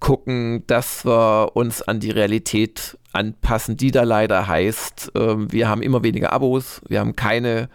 [0.00, 5.82] gucken, dass wir uns an die Realität anpassen, die da leider heißt, äh, wir haben
[5.82, 7.68] immer weniger Abos, wir haben keine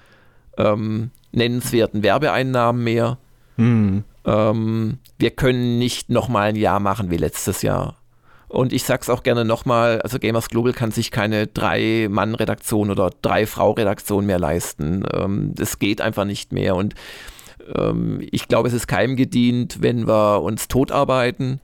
[0.57, 3.17] ähm, nennenswerten Werbeeinnahmen mehr.
[3.57, 4.03] Hm.
[4.25, 7.97] Ähm, wir können nicht nochmal ein Jahr machen wie letztes Jahr.
[8.47, 14.27] Und ich sag's auch gerne nochmal, also Gamers Global kann sich keine Drei-Mann-Redaktion oder Drei-Frau-Redaktion
[14.27, 15.03] mehr leisten.
[15.11, 16.75] Ähm, das geht einfach nicht mehr.
[16.75, 16.93] Und
[17.75, 21.61] ähm, ich glaube, es ist keinem gedient, wenn wir uns totarbeiten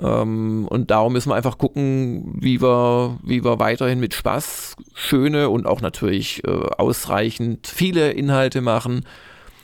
[0.00, 5.48] ähm, und darum müssen wir einfach gucken, wie wir, wie wir weiterhin mit Spaß schöne
[5.48, 9.04] und auch natürlich äh, ausreichend viele Inhalte machen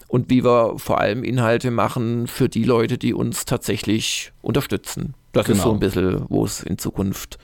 [0.07, 5.15] und wie wir vor allem Inhalte machen für die Leute, die uns tatsächlich unterstützen.
[5.33, 5.57] Das genau.
[5.57, 7.39] ist so ein bisschen, wo es in Zukunft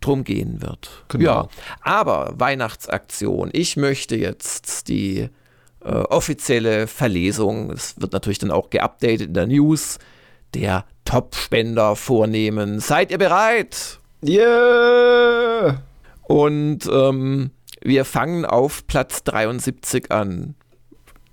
[0.00, 1.04] drum gehen wird.
[1.08, 1.24] Genau.
[1.24, 1.48] Ja,
[1.82, 3.50] aber Weihnachtsaktion.
[3.52, 5.28] Ich möchte jetzt die
[5.84, 9.98] äh, offizielle Verlesung, es wird natürlich dann auch geupdatet in der News,
[10.54, 12.78] der Top-Spender vornehmen.
[12.78, 13.98] Seid ihr bereit?
[14.24, 15.82] Yeah!
[16.28, 17.50] Und ähm,
[17.82, 20.54] wir fangen auf Platz 73 an.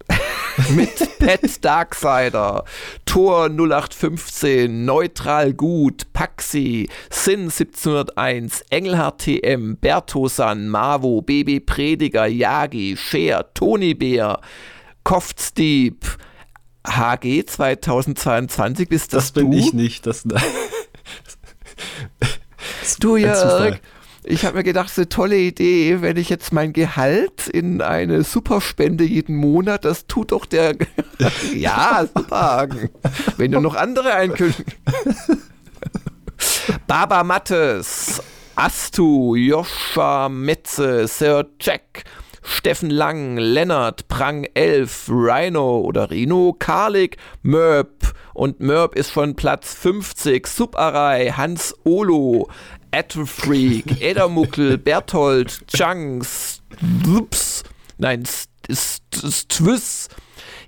[0.72, 2.63] Mit Pet Darksider,
[3.06, 13.54] Tor 0815, Neutral Gut, Paxi, Sin 1701, Engelhard TM, Bertosan, Mavo, Baby Prediger, Yagi, Cher,
[13.54, 14.42] Tony Bär,
[15.04, 16.18] Koftsdieb,
[16.88, 19.58] HG 2022 bist das, das bin du?
[19.58, 20.06] ich nicht.
[20.06, 20.23] Das,
[23.00, 23.80] du, Jörg.
[24.23, 29.04] ich habe mir gedacht, eine tolle Idee, wenn ich jetzt mein Gehalt in eine Superspende
[29.04, 30.76] jeden Monat, das tut doch der.
[31.56, 32.89] ja, Superhagen.
[33.38, 34.73] Wenn du noch andere einkündigen.
[36.88, 38.21] Baba Mattes,
[38.56, 42.06] Astu, Joscha Metze, Sir Jack,
[42.48, 49.74] Steffen Lang, Lennart, Prang 11, Rhino oder Rino, Karlik, Mörb und Mörb ist von Platz
[49.74, 52.48] 50, Subarai, Hans Olo,
[52.92, 56.62] Attlefreak, Edermuckel, Berthold, Chunks,
[57.04, 57.64] Whoops,
[57.98, 58.24] nein,
[58.72, 60.08] Stwiss,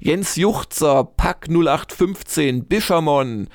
[0.02, 3.48] Jens Juchzer, Pack 0815, Bishamon,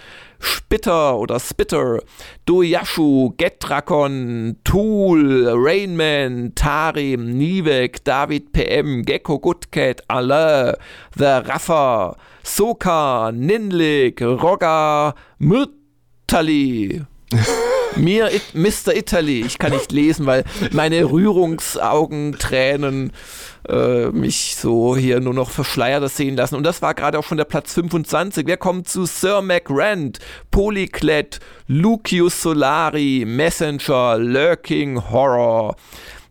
[0.44, 2.00] Spitter oder Spitter,
[2.46, 10.74] Doyashu, Getrakon, Tool, Rainman, Tarim, Nivek, David PM, Gecko Goodcat, Alain,
[11.16, 17.06] The Raffer, Soka, Ninlik, Rogga, Myrtali.
[17.96, 18.94] Mir, it, Mr.
[18.94, 19.42] Italy.
[19.42, 23.12] Ich kann nicht lesen, weil meine Rührungsaugentränen
[23.68, 26.56] äh, mich so hier nur noch verschleiert sehen lassen.
[26.56, 28.46] Und das war gerade auch schon der Platz 25.
[28.46, 30.18] Wir kommen zu Sir McRand,
[30.50, 35.76] Polyclet, Lucius Solari, Messenger, Lurking Horror.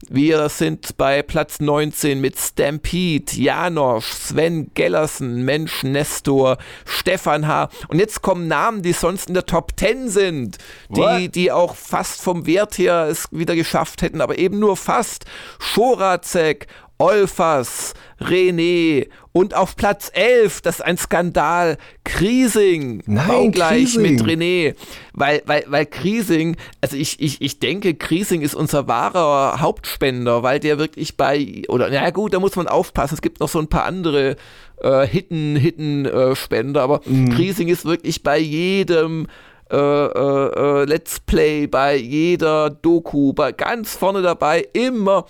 [0.10, 7.70] Wir sind bei Platz 19 mit Stampede, Janosch, Sven Gellersen, Mensch Nestor, Stefan H.
[7.88, 10.58] Und jetzt kommen Namen, die sonst in der Top 10 sind,
[10.90, 15.26] die, die auch fast vom Wert her es wieder geschafft hätten, aber eben nur fast.
[15.60, 16.68] Schorazek,
[17.04, 24.74] Olfas, René und auf Platz 11, das ist ein Skandal, Kriesing, Nein, gleich mit René,
[25.12, 30.62] weil, weil, weil Kriesing, also ich, ich, ich denke, Kriesing ist unser wahrer Hauptspender, weil
[30.62, 33.68] der wirklich bei, oder na gut, da muss man aufpassen, es gibt noch so ein
[33.68, 34.38] paar andere
[34.82, 37.36] äh, Hidden, Hidden äh, Spender, aber mhm.
[37.36, 39.28] Kriesing ist wirklich bei jedem
[39.74, 45.26] äh, äh, äh, Let's Play, bei jeder Doku, bei ganz vorne dabei, immer,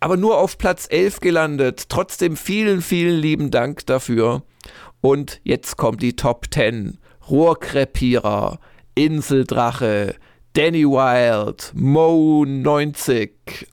[0.00, 1.88] aber nur auf Platz 11 gelandet.
[1.88, 4.42] Trotzdem vielen, vielen lieben Dank dafür.
[5.00, 6.98] Und jetzt kommt die Top 10.
[7.30, 8.58] Rohrkrepierer,
[8.96, 10.16] Inseldrache,
[10.54, 13.30] Danny Wild, Mo90,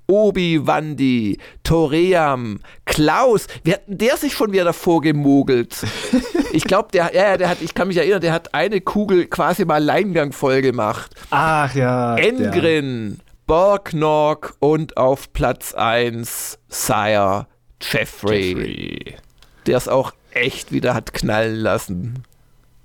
[0.08, 3.46] Obi Wandi, Toream, Klaus.
[3.64, 5.78] Wie hat der sich schon wieder davor gemogelt?
[6.54, 9.64] Ich glaube, der, ja, der hat, ich kann mich erinnern, der hat eine Kugel quasi
[9.64, 11.16] mal Alleingang voll gemacht.
[11.30, 12.18] Ach ja.
[12.18, 17.48] Engrin, Borgnorg und auf Platz 1 Sire
[17.82, 18.50] Jeffrey.
[18.50, 19.16] Jeffrey.
[19.66, 22.24] Der es auch echt wieder hat knallen lassen.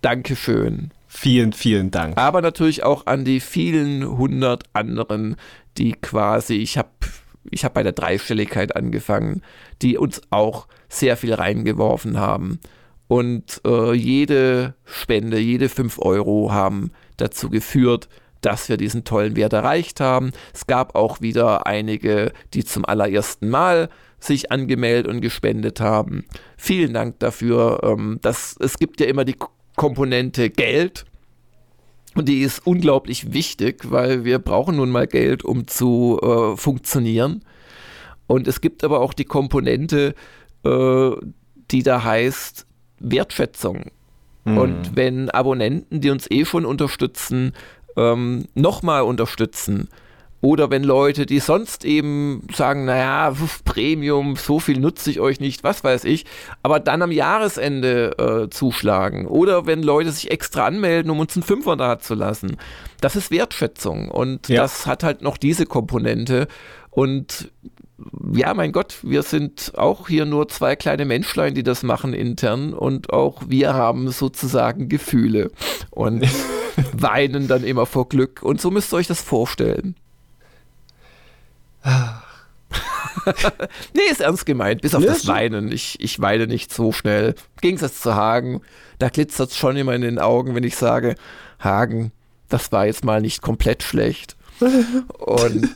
[0.00, 0.92] Dankeschön.
[1.18, 2.18] Vielen, vielen Dank.
[2.18, 5.37] Aber natürlich auch an die vielen hundert anderen,
[5.79, 6.90] die quasi, ich habe
[7.50, 9.40] ich hab bei der Dreistelligkeit angefangen,
[9.81, 12.61] die uns auch sehr viel reingeworfen haben.
[13.09, 18.11] Und äh, jede Spende, jede 5 Euro haben dazu geführt,
[18.42, 20.33] dass wir diesen tollen Wert erreicht haben.
[20.52, 26.26] Es gab auch wieder einige, die zum allerersten Mal sich angemeldet und gespendet haben.
[26.59, 27.81] Vielen Dank dafür.
[27.85, 29.37] Ähm, das, es gibt ja immer die
[29.76, 31.04] Komponente Geld.
[32.14, 37.44] Und die ist unglaublich wichtig, weil wir brauchen nun mal Geld, um zu äh, funktionieren.
[38.26, 40.14] Und es gibt aber auch die Komponente,
[40.64, 41.10] äh,
[41.70, 42.66] die da heißt
[43.00, 43.90] Wertschätzung.
[44.44, 44.58] Mhm.
[44.58, 47.52] Und wenn Abonnenten, die uns eh schon unterstützen,
[47.96, 49.88] ähm, nochmal unterstützen,
[50.40, 55.64] oder wenn Leute, die sonst eben sagen, naja, Premium, so viel nutze ich euch nicht,
[55.64, 56.25] was weiß ich,
[56.62, 59.27] aber dann am Jahresende äh, zuschlagen.
[59.27, 62.59] Oder wenn Leute sich extra anmelden, um uns einen Fünfer da zu lassen.
[63.01, 64.62] Das ist Wertschätzung und ja.
[64.62, 66.49] das hat halt noch diese Komponente.
[66.90, 67.51] Und
[68.33, 72.75] ja, mein Gott, wir sind auch hier nur zwei kleine Menschlein, die das machen intern
[72.75, 75.51] und auch wir haben sozusagen Gefühle
[75.90, 76.27] und
[76.92, 78.42] weinen dann immer vor Glück.
[78.42, 79.96] Und so müsst ihr euch das vorstellen.
[83.94, 85.72] nee, ist ernst gemeint, bis auf ja, das Weinen.
[85.72, 87.35] Ich, ich weine nicht so schnell.
[87.57, 88.62] Im Gegensatz zu Hagen,
[88.99, 91.14] da glitzert es schon immer in den Augen, wenn ich sage,
[91.61, 92.12] Hagen,
[92.49, 94.37] das war jetzt mal nicht komplett schlecht.
[95.18, 95.75] Und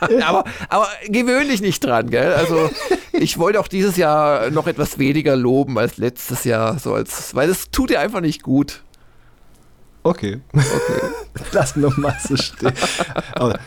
[0.22, 2.32] aber, aber gewöhnlich nicht dran, gell?
[2.32, 2.70] Also
[3.12, 7.48] ich wollte auch dieses Jahr noch etwas weniger loben als letztes Jahr, so als, weil
[7.48, 8.82] es tut dir einfach nicht gut.
[10.02, 10.40] Okay.
[10.52, 11.44] Okay.
[11.52, 12.72] Lassen wir mal so stehen.
[13.34, 13.58] Aber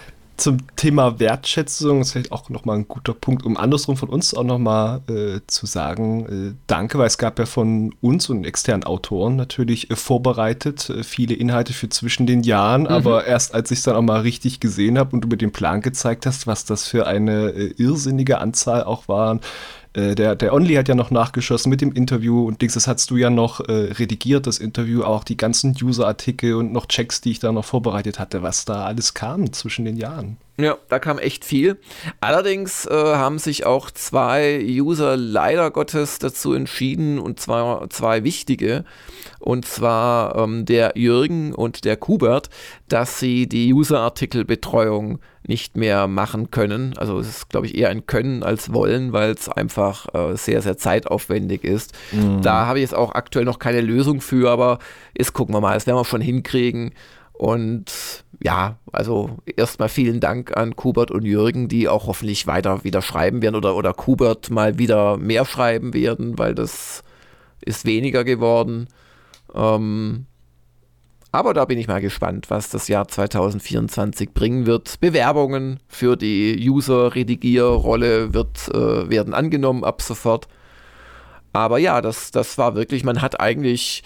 [0.41, 4.43] zum Thema Wertschätzung ist vielleicht auch nochmal ein guter Punkt, um andersrum von uns auch
[4.43, 9.35] nochmal äh, zu sagen, äh, danke, weil es gab ja von uns und externen Autoren
[9.35, 12.87] natürlich äh, vorbereitet äh, viele Inhalte für zwischen den Jahren, mhm.
[12.87, 15.51] aber erst als ich es dann auch mal richtig gesehen habe und du mir den
[15.51, 19.41] Plan gezeigt hast, was das für eine äh, irrsinnige Anzahl auch waren,
[19.93, 23.09] äh, der, der Only hat ja noch nachgeschossen mit dem Interview und Dings, das hast
[23.11, 27.31] du ja noch äh, redigiert, das Interview, auch die ganzen User-Artikel und noch Checks, die
[27.31, 30.37] ich da noch vorbereitet hatte, was da alles kam zwischen den Jahren.
[30.61, 31.77] Ja, da kam echt viel.
[32.19, 38.85] Allerdings äh, haben sich auch zwei User leider Gottes dazu entschieden, und zwar zwei wichtige,
[39.39, 42.49] und zwar ähm, der Jürgen und der Kubert,
[42.87, 46.95] dass sie die User-Artikel-Betreuung nicht mehr machen können.
[46.97, 50.61] Also es ist, glaube ich, eher ein Können als Wollen, weil es einfach äh, sehr,
[50.61, 51.93] sehr zeitaufwendig ist.
[52.11, 52.41] Mhm.
[52.41, 54.79] Da habe ich jetzt auch aktuell noch keine Lösung für, aber
[55.17, 56.93] jetzt gucken wir mal, das werden wir schon hinkriegen.
[57.41, 63.01] Und ja, also erstmal vielen Dank an Kubert und Jürgen, die auch hoffentlich weiter wieder
[63.01, 67.01] schreiben werden oder, oder Kubert mal wieder mehr schreiben werden, weil das
[67.59, 68.89] ist weniger geworden.
[69.55, 70.27] Ähm,
[71.31, 74.99] aber da bin ich mal gespannt, was das Jahr 2024 bringen wird.
[74.99, 80.47] Bewerbungen für die User-Redigierrolle wird, äh, werden angenommen ab sofort.
[81.53, 84.03] Aber ja, das, das war wirklich, man hat eigentlich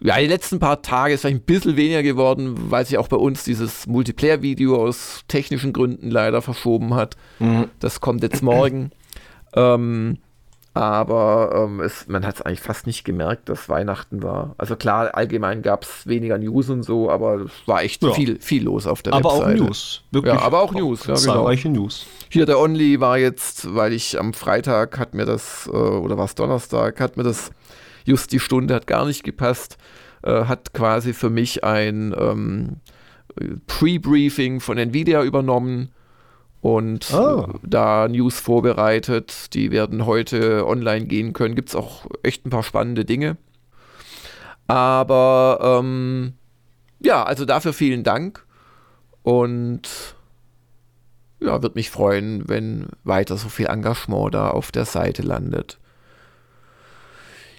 [0.00, 3.16] ja, die letzten paar Tage ist vielleicht ein bisschen weniger geworden, weil sich auch bei
[3.16, 7.16] uns dieses Multiplayer-Video aus technischen Gründen leider verschoben hat.
[7.38, 7.68] Mhm.
[7.80, 8.90] Das kommt jetzt morgen.
[9.54, 10.18] ähm,
[10.74, 14.56] aber ähm, es, man hat es eigentlich fast nicht gemerkt, dass Weihnachten war.
[14.58, 18.12] Also klar, allgemein gab es weniger News und so, aber es war echt ja.
[18.12, 19.44] viel, viel los auf der aber Webseite.
[19.44, 20.02] Aber auch News.
[20.10, 20.34] Wirklich.
[20.34, 21.06] Ja, aber auch News.
[21.06, 21.48] Ja, genau.
[21.48, 22.06] News.
[22.28, 26.24] Hier der Only war jetzt, weil ich am Freitag hat mir das, äh, oder war
[26.24, 27.52] es Donnerstag, hat mir das
[28.04, 29.78] just die Stunde hat gar nicht gepasst,
[30.22, 32.76] äh, hat quasi für mich ein ähm,
[33.66, 35.90] Pre-Briefing von Nvidia übernommen
[36.60, 37.48] und oh.
[37.62, 39.52] da News vorbereitet.
[39.54, 41.54] Die werden heute online gehen können.
[41.54, 43.36] Gibt es auch echt ein paar spannende Dinge.
[44.66, 46.34] Aber ähm,
[47.00, 48.46] ja, also dafür vielen Dank
[49.22, 50.16] und
[51.40, 55.78] ja, würde mich freuen, wenn weiter so viel Engagement da auf der Seite landet.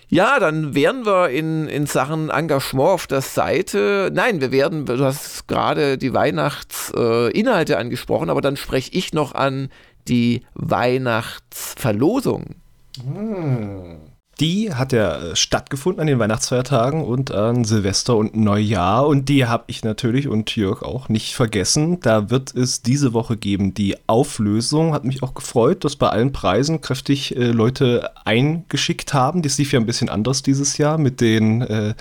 [0.08, 4.12] Ja, dann wären wir in, in Sachen Engagement auf der Seite.
[4.14, 9.34] Nein, wir werden, du hast gerade die Weihnachtsinhalte äh, angesprochen, aber dann spreche ich noch
[9.34, 9.70] an
[10.08, 12.56] die Weihnachtsverlosung.
[13.04, 13.98] Hm.
[14.40, 19.08] Die hat ja äh, stattgefunden an den Weihnachtsfeiertagen und an Silvester und Neujahr.
[19.08, 22.00] Und die habe ich natürlich und Jörg auch nicht vergessen.
[22.02, 23.74] Da wird es diese Woche geben.
[23.74, 29.42] Die Auflösung hat mich auch gefreut, dass bei allen Preisen kräftig äh, Leute eingeschickt haben.
[29.42, 31.94] Das lief ja ein bisschen anders dieses Jahr mit den, äh,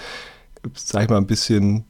[0.74, 1.84] sag ich mal, ein bisschen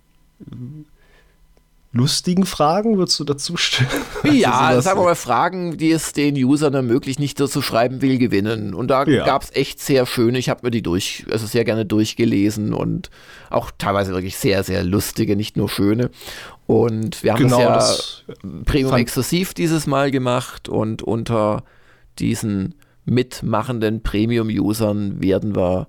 [1.94, 2.98] lustigen Fragen?
[2.98, 3.88] Würdest du dazu stimmen?
[4.24, 8.02] Ja, also sagen wir mal Fragen, die es den Usern ermöglicht, nicht so zu schreiben
[8.02, 8.74] will, gewinnen.
[8.74, 9.24] Und da ja.
[9.24, 10.38] gab es echt sehr schöne.
[10.38, 13.10] Ich habe mir die durch, also sehr gerne durchgelesen und
[13.50, 16.10] auch teilweise wirklich sehr, sehr lustige, nicht nur schöne.
[16.66, 21.64] Und wir haben genau, das ja das Premium exklusiv dieses Mal gemacht und unter
[22.18, 25.86] diesen mitmachenden Premium-Usern werden wir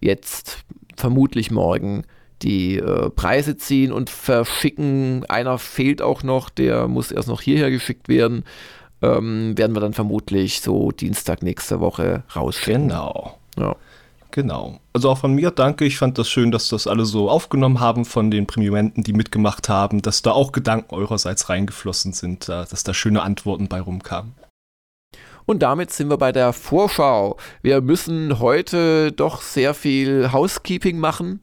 [0.00, 0.58] jetzt
[0.96, 2.04] vermutlich morgen
[2.42, 5.24] die äh, Preise ziehen und verschicken.
[5.28, 8.44] Einer fehlt auch noch, der muss erst noch hierher geschickt werden.
[9.00, 12.88] Ähm, werden wir dann vermutlich so Dienstag nächste Woche rausschicken.
[12.88, 13.38] Genau.
[13.56, 13.76] Ja.
[14.30, 14.78] Genau.
[14.92, 15.84] Also auch von mir danke.
[15.84, 19.68] Ich fand das schön, dass das alle so aufgenommen haben von den Premiumenten, die mitgemacht
[19.68, 24.34] haben, dass da auch Gedanken eurerseits reingeflossen sind, dass da schöne Antworten bei rumkamen.
[25.46, 27.38] Und damit sind wir bei der Vorschau.
[27.62, 31.40] Wir müssen heute doch sehr viel Housekeeping machen.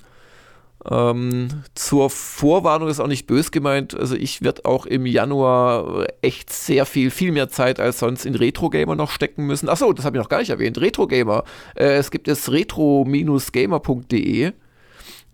[0.90, 3.98] Ähm, zur Vorwarnung ist auch nicht bös gemeint.
[3.98, 8.36] Also ich werde auch im Januar echt sehr viel, viel mehr Zeit als sonst in
[8.36, 9.68] Retro-Gamer noch stecken müssen.
[9.68, 10.80] Achso, das habe ich noch gar nicht erwähnt.
[10.80, 11.44] Retro-Gamer.
[11.76, 14.52] Äh, es gibt jetzt retro-gamer.de.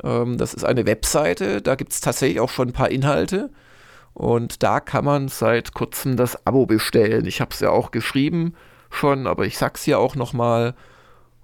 [0.03, 1.61] Ähm, das ist eine Webseite.
[1.61, 3.49] Da gibt es tatsächlich auch schon ein paar Inhalte.
[4.13, 7.25] Und da kann man seit kurzem das Abo bestellen.
[7.25, 8.53] Ich habe es ja auch geschrieben
[8.89, 10.75] schon, aber ich sag's ja auch nochmal.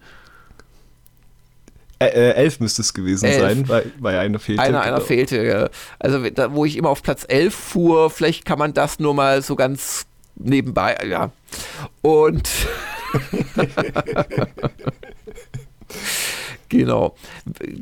[2.00, 3.42] Äh, äh, elf müsste es gewesen elf.
[3.42, 4.62] sein, weil, weil einer fehlte.
[4.62, 5.06] Einer, einer genau.
[5.06, 5.70] fehlte, ja.
[6.00, 9.42] Also da, wo ich immer auf Platz 11 fuhr, vielleicht kann man das nur mal
[9.42, 11.32] so ganz nebenbei, ja.
[12.02, 12.50] Und
[16.70, 17.16] genau.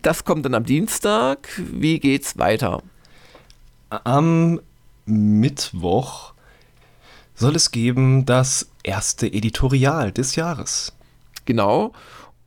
[0.01, 1.49] Das kommt dann am Dienstag.
[1.57, 2.81] Wie geht's weiter?
[3.89, 4.59] Am
[5.05, 6.33] Mittwoch
[7.35, 10.93] soll es geben das erste Editorial des Jahres.
[11.45, 11.93] Genau.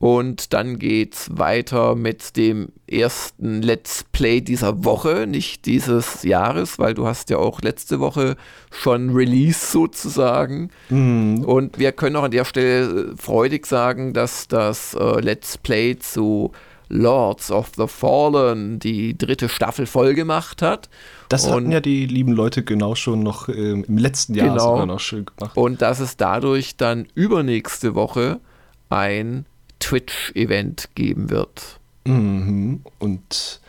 [0.00, 6.94] Und dann geht's weiter mit dem ersten Let's Play dieser Woche, nicht dieses Jahres, weil
[6.94, 8.36] du hast ja auch letzte Woche
[8.70, 10.70] schon Release sozusagen.
[10.88, 11.44] Mhm.
[11.44, 16.52] Und wir können auch an der Stelle freudig sagen, dass das äh, Let's Play zu
[16.88, 20.88] Lords of the Fallen die dritte Staffel voll gemacht hat.
[21.28, 24.70] Das und hatten ja die lieben Leute genau schon noch äh, im letzten Jahr genau.
[24.70, 25.58] sogar noch schön gemacht.
[25.58, 28.40] Und dass es dadurch dann übernächste Woche
[28.88, 29.44] ein
[29.80, 31.80] Twitch-Event geben wird.
[32.04, 32.82] Mhm.
[32.98, 33.60] Und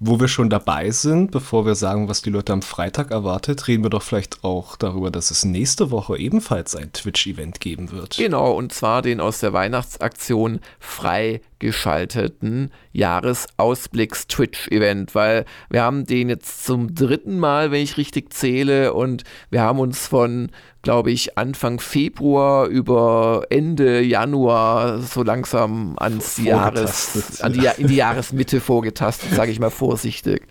[0.00, 3.82] wo wir schon dabei sind, bevor wir sagen, was die Leute am Freitag erwartet, reden
[3.82, 8.16] wir doch vielleicht auch darüber, dass es nächste Woche ebenfalls ein Twitch-Event geben wird.
[8.16, 16.94] Genau, und zwar den aus der Weihnachtsaktion freigeschalteten Jahresausblicks-Twitch-Event, weil wir haben den jetzt zum
[16.94, 20.52] dritten Mal, wenn ich richtig zähle, und wir haben uns von
[20.88, 27.96] glaube ich, Anfang Februar über Ende Januar so langsam ans Jahres, an die, in die
[27.96, 30.48] Jahresmitte vorgetastet, sage ich mal vorsichtig.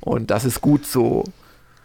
[0.00, 1.24] Und das ist gut so.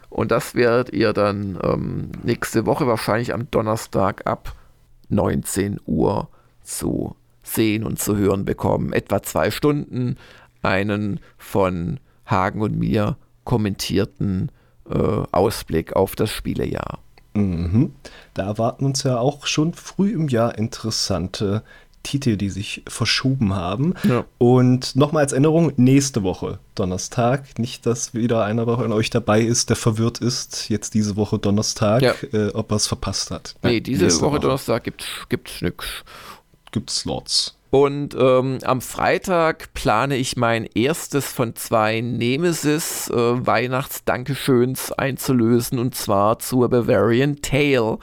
[0.09, 4.55] Und das werdet ihr dann ähm, nächste Woche wahrscheinlich am Donnerstag ab
[5.09, 6.29] 19 Uhr
[6.63, 8.93] zu sehen und zu hören bekommen.
[8.93, 10.15] Etwa zwei Stunden
[10.61, 14.53] einen von Hagen und mir kommentierten
[14.89, 16.99] äh, Ausblick auf das Spielejahr.
[17.37, 17.93] Mhm.
[18.33, 21.63] Da erwarten uns ja auch schon früh im Jahr interessante
[22.07, 23.93] Titel, die sich verschoben haben.
[24.03, 24.25] Ja.
[24.37, 27.59] Und nochmal als Erinnerung, nächste Woche Donnerstag.
[27.59, 32.01] Nicht, dass wieder einer von euch dabei ist, der verwirrt ist, jetzt diese Woche Donnerstag,
[32.01, 32.13] ja.
[32.31, 33.55] äh, ob er es verpasst hat.
[33.61, 35.03] Nee, diese Woche, Woche, Donnerstag gibt
[35.49, 35.85] es nichts.
[36.71, 37.56] Gibt Slots.
[37.69, 45.93] Und ähm, am Freitag plane ich mein erstes von zwei Nemesis äh, Weihnachtsdankeschöns einzulösen und
[45.93, 47.97] zwar zur Bavarian Tale.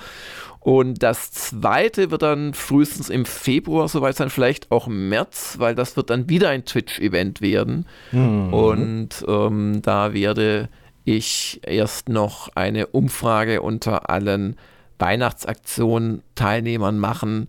[0.61, 5.75] Und das zweite wird dann frühestens im Februar soweit sein, vielleicht auch im März, weil
[5.75, 7.87] das wird dann wieder ein Twitch-Event werden.
[8.13, 8.53] Mhm.
[8.53, 10.69] Und ähm, da werde
[11.05, 14.57] ich erst noch eine Umfrage unter allen
[14.99, 17.49] Weihnachtsaktionen Teilnehmern machen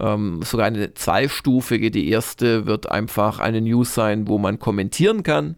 [0.00, 1.90] ähm, sogar eine zweistufige.
[1.90, 5.56] Die erste wird einfach eine News sein, wo man kommentieren kann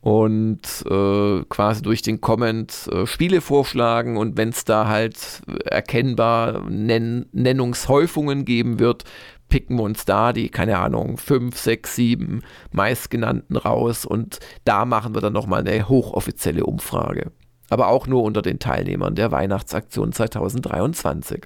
[0.00, 6.64] und äh, quasi durch den Comment äh, Spiele vorschlagen und wenn es da halt erkennbar
[6.68, 9.04] Nenn Nennungshäufungen geben wird,
[9.48, 12.42] picken wir uns da die, keine Ahnung, 5, 6, 7
[12.72, 17.32] meistgenannten raus und da machen wir dann nochmal eine hochoffizielle Umfrage.
[17.70, 21.42] Aber auch nur unter den Teilnehmern der Weihnachtsaktion 2023.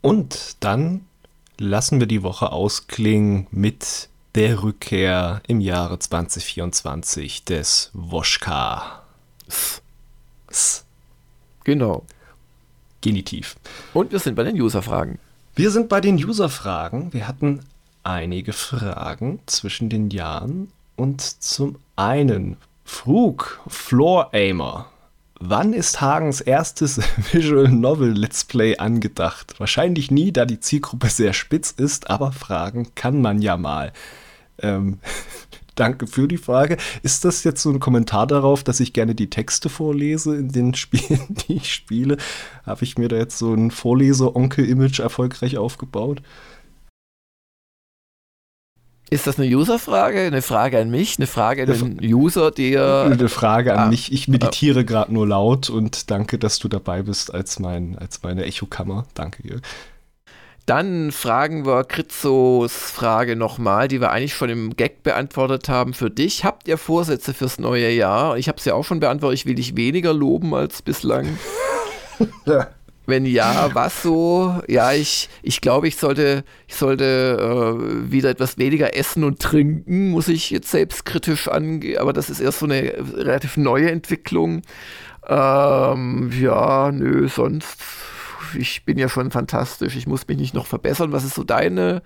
[0.00, 1.06] Und dann
[1.58, 9.02] lassen wir die Woche ausklingen mit der Rückkehr im Jahre 2024 des Woschka.
[11.64, 12.04] Genau.
[13.00, 13.56] Genitiv.
[13.94, 15.18] Und wir sind bei den User-Fragen.
[15.54, 17.12] Wir sind bei den User-Fragen.
[17.12, 17.60] Wir hatten
[18.04, 20.72] einige Fragen zwischen den Jahren.
[20.96, 24.86] Und zum einen Frug, Floor Aimer,
[25.40, 27.00] Wann ist Hagens erstes
[27.32, 29.54] Visual Novel Let's Play angedacht?
[29.58, 33.92] Wahrscheinlich nie, da die Zielgruppe sehr spitz ist, aber fragen kann man ja mal.
[34.60, 34.98] Ähm,
[35.76, 36.76] danke für die Frage.
[37.04, 40.74] Ist das jetzt so ein Kommentar darauf, dass ich gerne die Texte vorlese in den
[40.74, 42.16] Spielen, die ich spiele?
[42.66, 46.20] Habe ich mir da jetzt so ein Vorleser-Onkel-Image erfolgreich aufgebaut?
[49.10, 53.04] Ist das eine User-Frage, eine Frage an mich, eine Frage an den User, der.
[53.10, 54.12] Eine Frage an ah, mich.
[54.12, 54.82] Ich meditiere ah.
[54.82, 59.06] gerade nur laut und danke, dass du dabei bist als, mein, als meine Echokammer.
[59.14, 59.60] Danke dir.
[60.66, 66.10] Dann fragen wir Kritzos Frage nochmal, die wir eigentlich schon im Gag beantwortet haben für
[66.10, 66.44] dich.
[66.44, 68.36] Habt ihr Vorsätze fürs neue Jahr?
[68.36, 69.38] Ich habe sie ja auch schon beantwortet.
[69.38, 71.38] Ich will dich weniger loben als bislang.
[72.44, 72.68] ja.
[73.08, 74.60] Wenn ja, was so?
[74.68, 80.10] Ja, ich, ich glaube, ich sollte, ich sollte äh, wieder etwas weniger essen und trinken,
[80.10, 84.60] muss ich jetzt selbstkritisch angehen, aber das ist erst so eine relativ neue Entwicklung.
[85.26, 87.78] Ähm, ja, nö, sonst,
[88.54, 91.10] ich bin ja schon fantastisch, ich muss mich nicht noch verbessern.
[91.10, 92.02] Was ist so deine,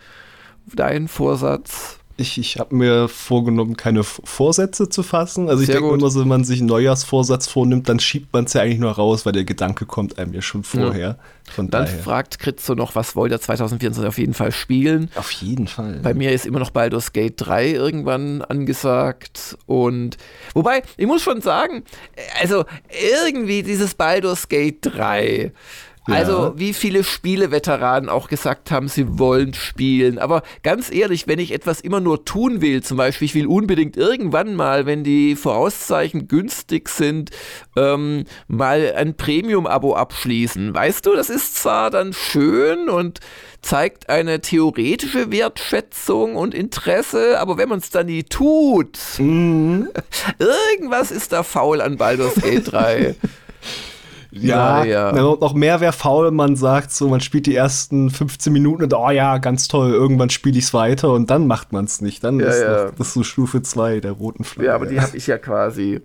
[0.72, 1.98] dein Vorsatz?
[2.22, 5.48] Ich, ich habe mir vorgenommen, keine Vorsätze zu fassen.
[5.48, 8.52] Also ich denke immer so, wenn man sich einen Neujahrsvorsatz vornimmt, dann schiebt man es
[8.52, 10.98] ja eigentlich nur raus, weil der Gedanke kommt einem ja schon vorher.
[10.98, 11.16] Ja.
[11.52, 11.98] Von dann daher.
[11.98, 15.10] fragt Kritzo noch, was wollt ihr 2024 auf jeden Fall spielen?
[15.16, 15.98] Auf jeden Fall.
[16.00, 19.58] Bei mir ist immer noch Baldur's Gate 3 irgendwann angesagt.
[19.66, 20.16] Und
[20.54, 21.82] wobei, ich muss schon sagen,
[22.40, 25.52] also irgendwie dieses Baldur's Gate 3
[26.06, 30.18] also, wie viele Spieleveteranen auch gesagt haben, sie wollen spielen.
[30.18, 33.96] Aber ganz ehrlich, wenn ich etwas immer nur tun will, zum Beispiel, ich will unbedingt
[33.96, 37.30] irgendwann mal, wenn die Vorauszeichen günstig sind,
[37.76, 40.74] ähm, mal ein Premium-Abo abschließen.
[40.74, 43.20] Weißt du, das ist zwar dann schön und
[43.62, 49.88] zeigt eine theoretische Wertschätzung und Interesse, aber wenn man es dann nie tut, mhm.
[50.38, 53.14] irgendwas ist da faul an Baldur's Gate 3.
[54.34, 55.12] Ja, ja.
[55.12, 59.10] noch mehr wäre faul, man sagt so, man spielt die ersten 15 Minuten und oh
[59.10, 62.24] ja, ganz toll, irgendwann spiele ich es weiter und dann macht man es nicht.
[62.24, 62.84] Dann ja, ist ja.
[62.84, 64.68] Noch, das ist so Stufe 2 der roten Flagge.
[64.68, 66.00] Ja, aber die habe ich ja quasi.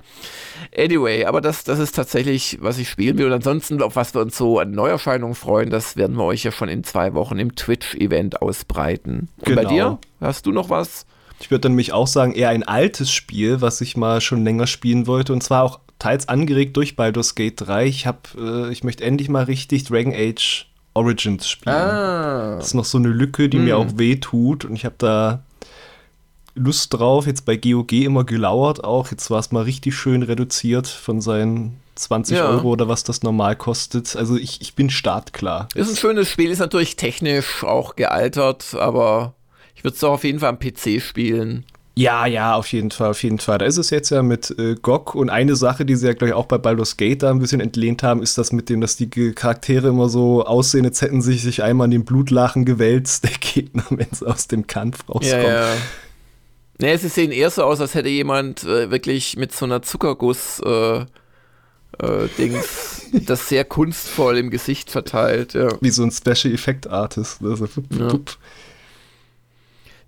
[0.78, 3.28] Anyway, aber das, das ist tatsächlich, was ich spielen will.
[3.28, 6.52] Und ansonsten, auf was wir uns so an Neuerscheinungen freuen, das werden wir euch ja
[6.52, 9.30] schon in zwei Wochen im Twitch-Event ausbreiten.
[9.38, 9.62] Und genau.
[9.62, 9.98] bei dir?
[10.20, 11.06] Hast du noch was?
[11.40, 14.68] Ich würde dann mich auch sagen, eher ein altes Spiel, was ich mal schon länger
[14.68, 15.34] spielen wollte.
[15.34, 17.86] Und zwar auch teils angeregt durch Baldur's Gate 3.
[17.86, 21.76] Ich habe, äh, ich möchte endlich mal richtig Dragon Age Origins spielen.
[21.76, 22.56] Ah.
[22.56, 23.66] Das ist noch so eine Lücke, die hm.
[23.66, 25.44] mir auch weh tut und ich habe da
[26.56, 27.28] Lust drauf.
[27.28, 29.12] Jetzt bei GOG immer gelauert auch.
[29.12, 32.50] Jetzt war es mal richtig schön reduziert von seinen 20 ja.
[32.50, 34.16] Euro oder was das normal kostet.
[34.16, 35.70] Also ich, ich bin startklar.
[35.76, 39.34] Ist ein schönes Spiel, ist natürlich technisch auch gealtert, aber
[39.78, 41.64] ich würde es doch auf jeden Fall am PC spielen.
[41.96, 43.60] Ja, ja, auf jeden Fall, auf jeden Fall.
[43.60, 46.30] Da ist es jetzt ja mit äh, GOG und eine Sache, die sie ja, glaube
[46.30, 48.98] ich, auch bei Baldur's Gate da ein bisschen entlehnt haben, ist das mit dem, dass
[48.98, 53.32] die Charaktere immer so aussehen, als hätten sich sich einmal in den Blutlachen gewälzt, der
[53.40, 55.46] Gegner, wenn sie aus dem Kampf rauskommen.
[55.46, 55.76] Ja, ja.
[56.80, 60.60] Nee, sie sehen eher so aus, als hätte jemand äh, wirklich mit so einer Zuckerguss
[60.64, 61.06] äh, äh,
[62.38, 65.54] Dings das sehr kunstvoll im Gesicht verteilt.
[65.54, 65.70] Ja.
[65.82, 67.42] Wie so ein Special Effect Artist.
[67.44, 68.08] Also, ja.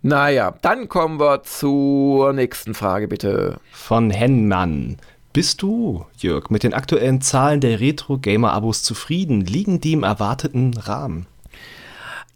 [0.01, 3.59] Naja, dann kommen wir zur nächsten Frage, bitte.
[3.71, 4.97] Von Henmann.
[5.33, 9.41] Bist du, Jörg, mit den aktuellen Zahlen der Retro-Gamer-Abos zufrieden?
[9.41, 11.27] Liegen die im erwarteten Rahmen?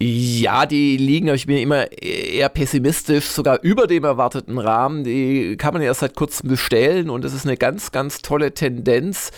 [0.06, 5.06] Ja, die liegen, ich bin immer eher pessimistisch, sogar über dem erwarteten Rahmen.
[5.06, 9.32] Die kann man erst seit kurzem bestellen und das ist eine ganz, ganz tolle Tendenz.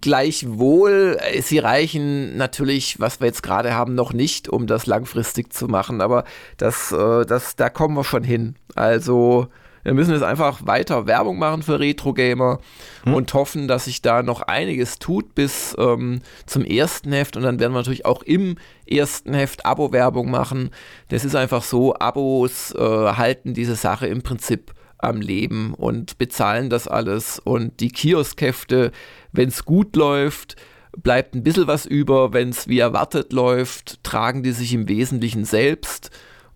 [0.00, 5.52] Gleichwohl, äh, sie reichen natürlich, was wir jetzt gerade haben, noch nicht, um das langfristig
[5.52, 6.22] zu machen, aber
[6.58, 8.54] das, äh, das, da kommen wir schon hin.
[8.76, 9.48] Also,
[9.84, 12.58] wir müssen jetzt einfach weiter Werbung machen für Retro-Gamer
[13.04, 13.14] hm.
[13.14, 17.36] und hoffen, dass sich da noch einiges tut bis ähm, zum ersten Heft.
[17.36, 18.56] Und dann werden wir natürlich auch im
[18.86, 20.70] ersten Heft Abo-Werbung machen.
[21.10, 26.70] Das ist einfach so, Abos äh, halten diese Sache im Prinzip am Leben und bezahlen
[26.70, 27.38] das alles.
[27.38, 28.90] Und die Kioskhefte,
[29.32, 30.56] wenn es gut läuft,
[30.96, 32.32] bleibt ein bisschen was über.
[32.32, 36.10] Wenn es wie erwartet läuft, tragen die sich im Wesentlichen selbst.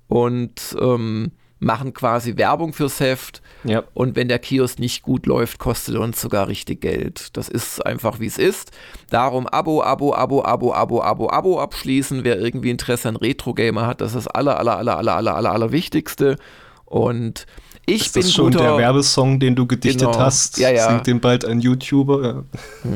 [0.07, 3.43] Und ähm, machen quasi Werbung fürs Heft.
[3.65, 3.83] Ja.
[3.95, 7.37] Und wenn der Kiosk nicht gut läuft, kostet er uns sogar richtig Geld.
[7.37, 8.71] Das ist einfach wie es ist.
[9.11, 12.25] Darum Abo, Abo, Abo, Abo, Abo, Abo, Abo abschließen.
[12.25, 15.53] Wer irgendwie Interesse an Retro-Gamer hat, das ist das aller, aller, aller, aller, aller, aller,
[15.53, 16.37] aller Wichtigste.
[16.85, 17.47] Und
[17.87, 20.19] ich ist bin das schon guter, der Werbesong, den du gedichtet genau.
[20.19, 20.59] hast?
[20.59, 20.89] Ja, ja.
[20.89, 22.45] Singt den bald ein YouTuber?
[22.85, 22.91] Ja.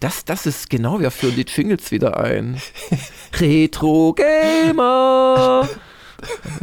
[0.00, 2.60] Das, das ist genau, wir führen die Jingles wieder ein.
[3.40, 5.68] Retro Gamer.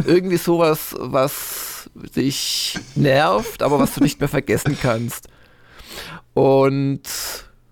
[0.06, 5.28] Irgendwie sowas, was dich nervt, aber was du nicht mehr vergessen kannst.
[6.34, 7.02] Und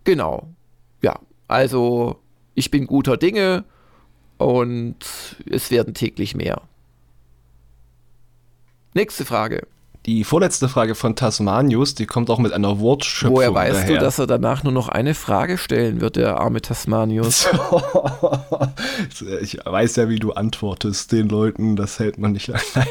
[0.03, 0.49] genau,
[1.01, 2.19] ja, also
[2.55, 3.63] ich bin guter Dinge
[4.37, 4.97] und
[5.49, 6.61] es werden täglich mehr.
[8.93, 9.67] Nächste Frage.
[10.07, 13.95] Die vorletzte Frage von Tasmanius, die kommt auch mit einer Wortschöpfung Woher weißt daher.
[13.95, 17.45] du, dass er danach nur noch eine Frage stellen wird, der arme Tasmanius?
[19.41, 22.87] ich weiß ja, wie du antwortest den Leuten, das hält man nicht allein.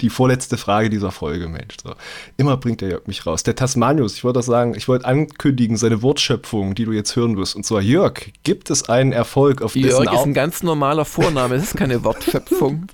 [0.00, 1.78] Die vorletzte Frage dieser Folge, Mensch.
[1.82, 1.94] So.
[2.36, 3.42] Immer bringt der Jörg mich raus.
[3.42, 7.56] Der Tasmanius, ich wollte sagen, ich wollte ankündigen, seine Wortschöpfung, die du jetzt hören wirst.
[7.56, 11.04] Und zwar, Jörg, gibt es einen Erfolg auf Jörg dessen Jörg ist ein ganz normaler
[11.04, 12.86] Vorname, es ist keine Wortschöpfung.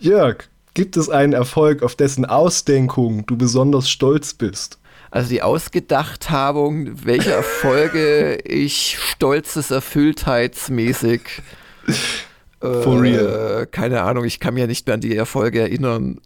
[0.00, 0.44] Jörg,
[0.74, 4.78] gibt es einen Erfolg, auf dessen Ausdenkung du besonders stolz bist?
[5.10, 11.42] Also die Ausgedachthabung, welche Erfolge ich stolzes Erfülltheitsmäßig
[12.62, 13.62] For real.
[13.62, 16.20] Äh, keine Ahnung, ich kann mir nicht mehr an die Erfolge erinnern.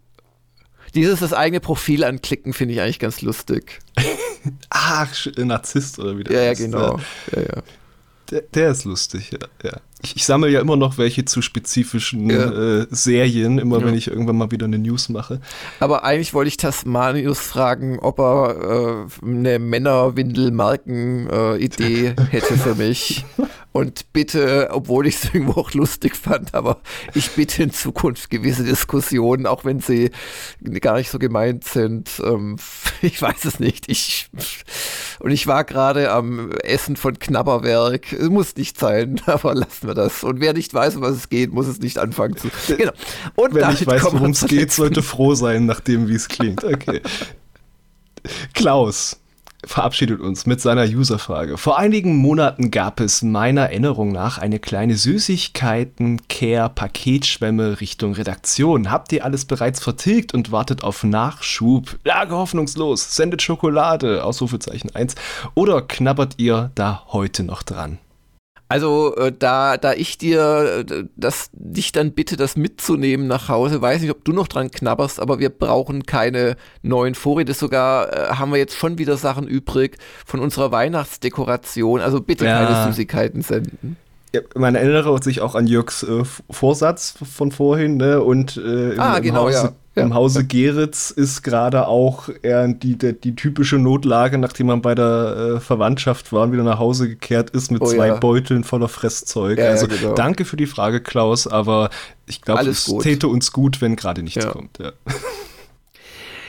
[0.93, 3.79] Dieses das eigene Profil anklicken finde ich eigentlich ganz lustig.
[4.69, 6.99] Ach, Narzisst oder wie der Ja, ja, genau.
[7.31, 7.63] Ja, ja.
[8.29, 9.39] Der, der, ist lustig, ja.
[9.63, 9.77] ja.
[10.03, 12.81] Ich, ich sammle ja immer noch welche zu spezifischen ja.
[12.81, 13.85] äh, Serien, immer ja.
[13.85, 15.41] wenn ich irgendwann mal wieder eine News mache.
[15.79, 23.25] Aber eigentlich wollte ich Tasmanius fragen, ob er äh, eine Männerwindel-Marken-Idee äh, hätte für mich.
[23.77, 26.81] Und bitte, obwohl ich es irgendwo auch lustig fand, aber
[27.13, 30.09] ich bitte in Zukunft gewisse Diskussionen, auch wenn sie
[30.81, 32.09] gar nicht so gemeint sind.
[32.25, 32.55] Ähm,
[33.03, 33.87] ich weiß es nicht.
[33.87, 34.31] Ich,
[35.19, 38.13] und ich war gerade am Essen von Knabberwerk.
[38.13, 40.23] Es muss nicht sein, aber lassen wir das.
[40.23, 42.49] Und wer nicht weiß, um was es geht, muss es nicht anfangen zu.
[42.75, 42.93] Genau.
[43.35, 46.63] Und wer nicht weiß, worum es geht, sollte froh sein, nachdem wie es klingt.
[46.63, 47.01] Okay.
[48.55, 49.19] Klaus
[49.67, 51.57] verabschiedet uns mit seiner Userfrage.
[51.57, 58.89] Vor einigen Monaten gab es meiner Erinnerung nach eine kleine Süßigkeiten-Care-Paketschwemme Richtung Redaktion.
[58.89, 61.99] Habt ihr alles bereits vertilgt und wartet auf Nachschub?
[62.03, 63.15] Lage hoffnungslos.
[63.15, 64.23] Sendet Schokolade.
[64.23, 65.15] Ausrufezeichen 1.
[65.53, 67.97] Oder knabbert ihr da heute noch dran?
[68.69, 73.81] Also äh, da, da ich dir äh, das, dich dann bitte, das mitzunehmen nach Hause,
[73.81, 77.53] weiß nicht, ob du noch dran knabberst, aber wir brauchen keine neuen Vorräte.
[77.53, 82.01] Sogar äh, haben wir jetzt schon wieder Sachen übrig von unserer Weihnachtsdekoration.
[82.01, 82.65] Also bitte ja.
[82.65, 83.95] keine Süßigkeiten senden.
[84.33, 88.21] Ja, man erinnere sich auch an Jörgs äh, Vorsatz von vorhin, ne?
[88.21, 89.73] Und äh, im, ah, genau, Hause, ja.
[89.97, 90.03] Ja.
[90.03, 94.93] Im Hause Geritz ist gerade auch eher die, die, die, typische Notlage, nachdem man bei
[94.93, 98.15] der äh, Verwandtschaft war und wieder nach Hause gekehrt ist mit oh, zwei ja.
[98.17, 99.57] Beuteln voller Fresszeug.
[99.57, 100.13] Ja, also genau.
[100.13, 101.89] danke für die Frage, Klaus, aber
[102.27, 103.03] ich glaube, es gut.
[103.03, 104.77] täte uns gut, wenn gerade nichts kommt.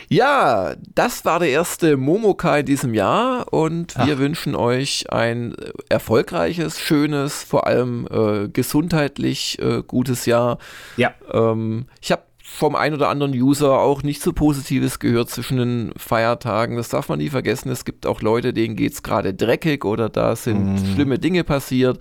[0.09, 0.75] Ja.
[0.95, 4.19] Das war der erste Momoka in diesem Jahr und wir Ach.
[4.19, 5.55] wünschen euch ein
[5.89, 10.59] erfolgreiches, schönes, vor allem äh, gesundheitlich äh, gutes Jahr.
[10.97, 11.13] Ja.
[11.31, 15.93] Ähm, ich habe vom ein oder anderen User auch nicht so Positives gehört zwischen den
[15.97, 16.77] Feiertagen.
[16.77, 17.71] Das darf man nie vergessen.
[17.71, 20.95] Es gibt auch Leute, denen geht es gerade dreckig oder da sind mm.
[20.95, 22.01] schlimme Dinge passiert.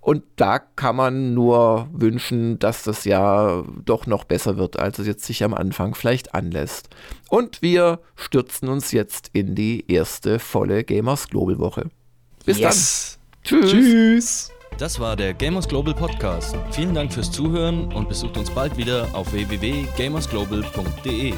[0.00, 5.06] Und da kann man nur wünschen, dass das Jahr doch noch besser wird, als es
[5.06, 6.90] jetzt sich am Anfang vielleicht anlässt.
[7.28, 11.90] Und wir stürzen uns jetzt in die erste volle Gamers Global Woche.
[12.44, 13.18] Bis yes.
[13.50, 13.60] dann.
[13.60, 13.70] Tschüss.
[13.70, 14.50] Tschüss.
[14.78, 16.54] Das war der Gamers Global Podcast.
[16.70, 21.34] Vielen Dank fürs Zuhören und besucht uns bald wieder auf www.gamersglobal.de.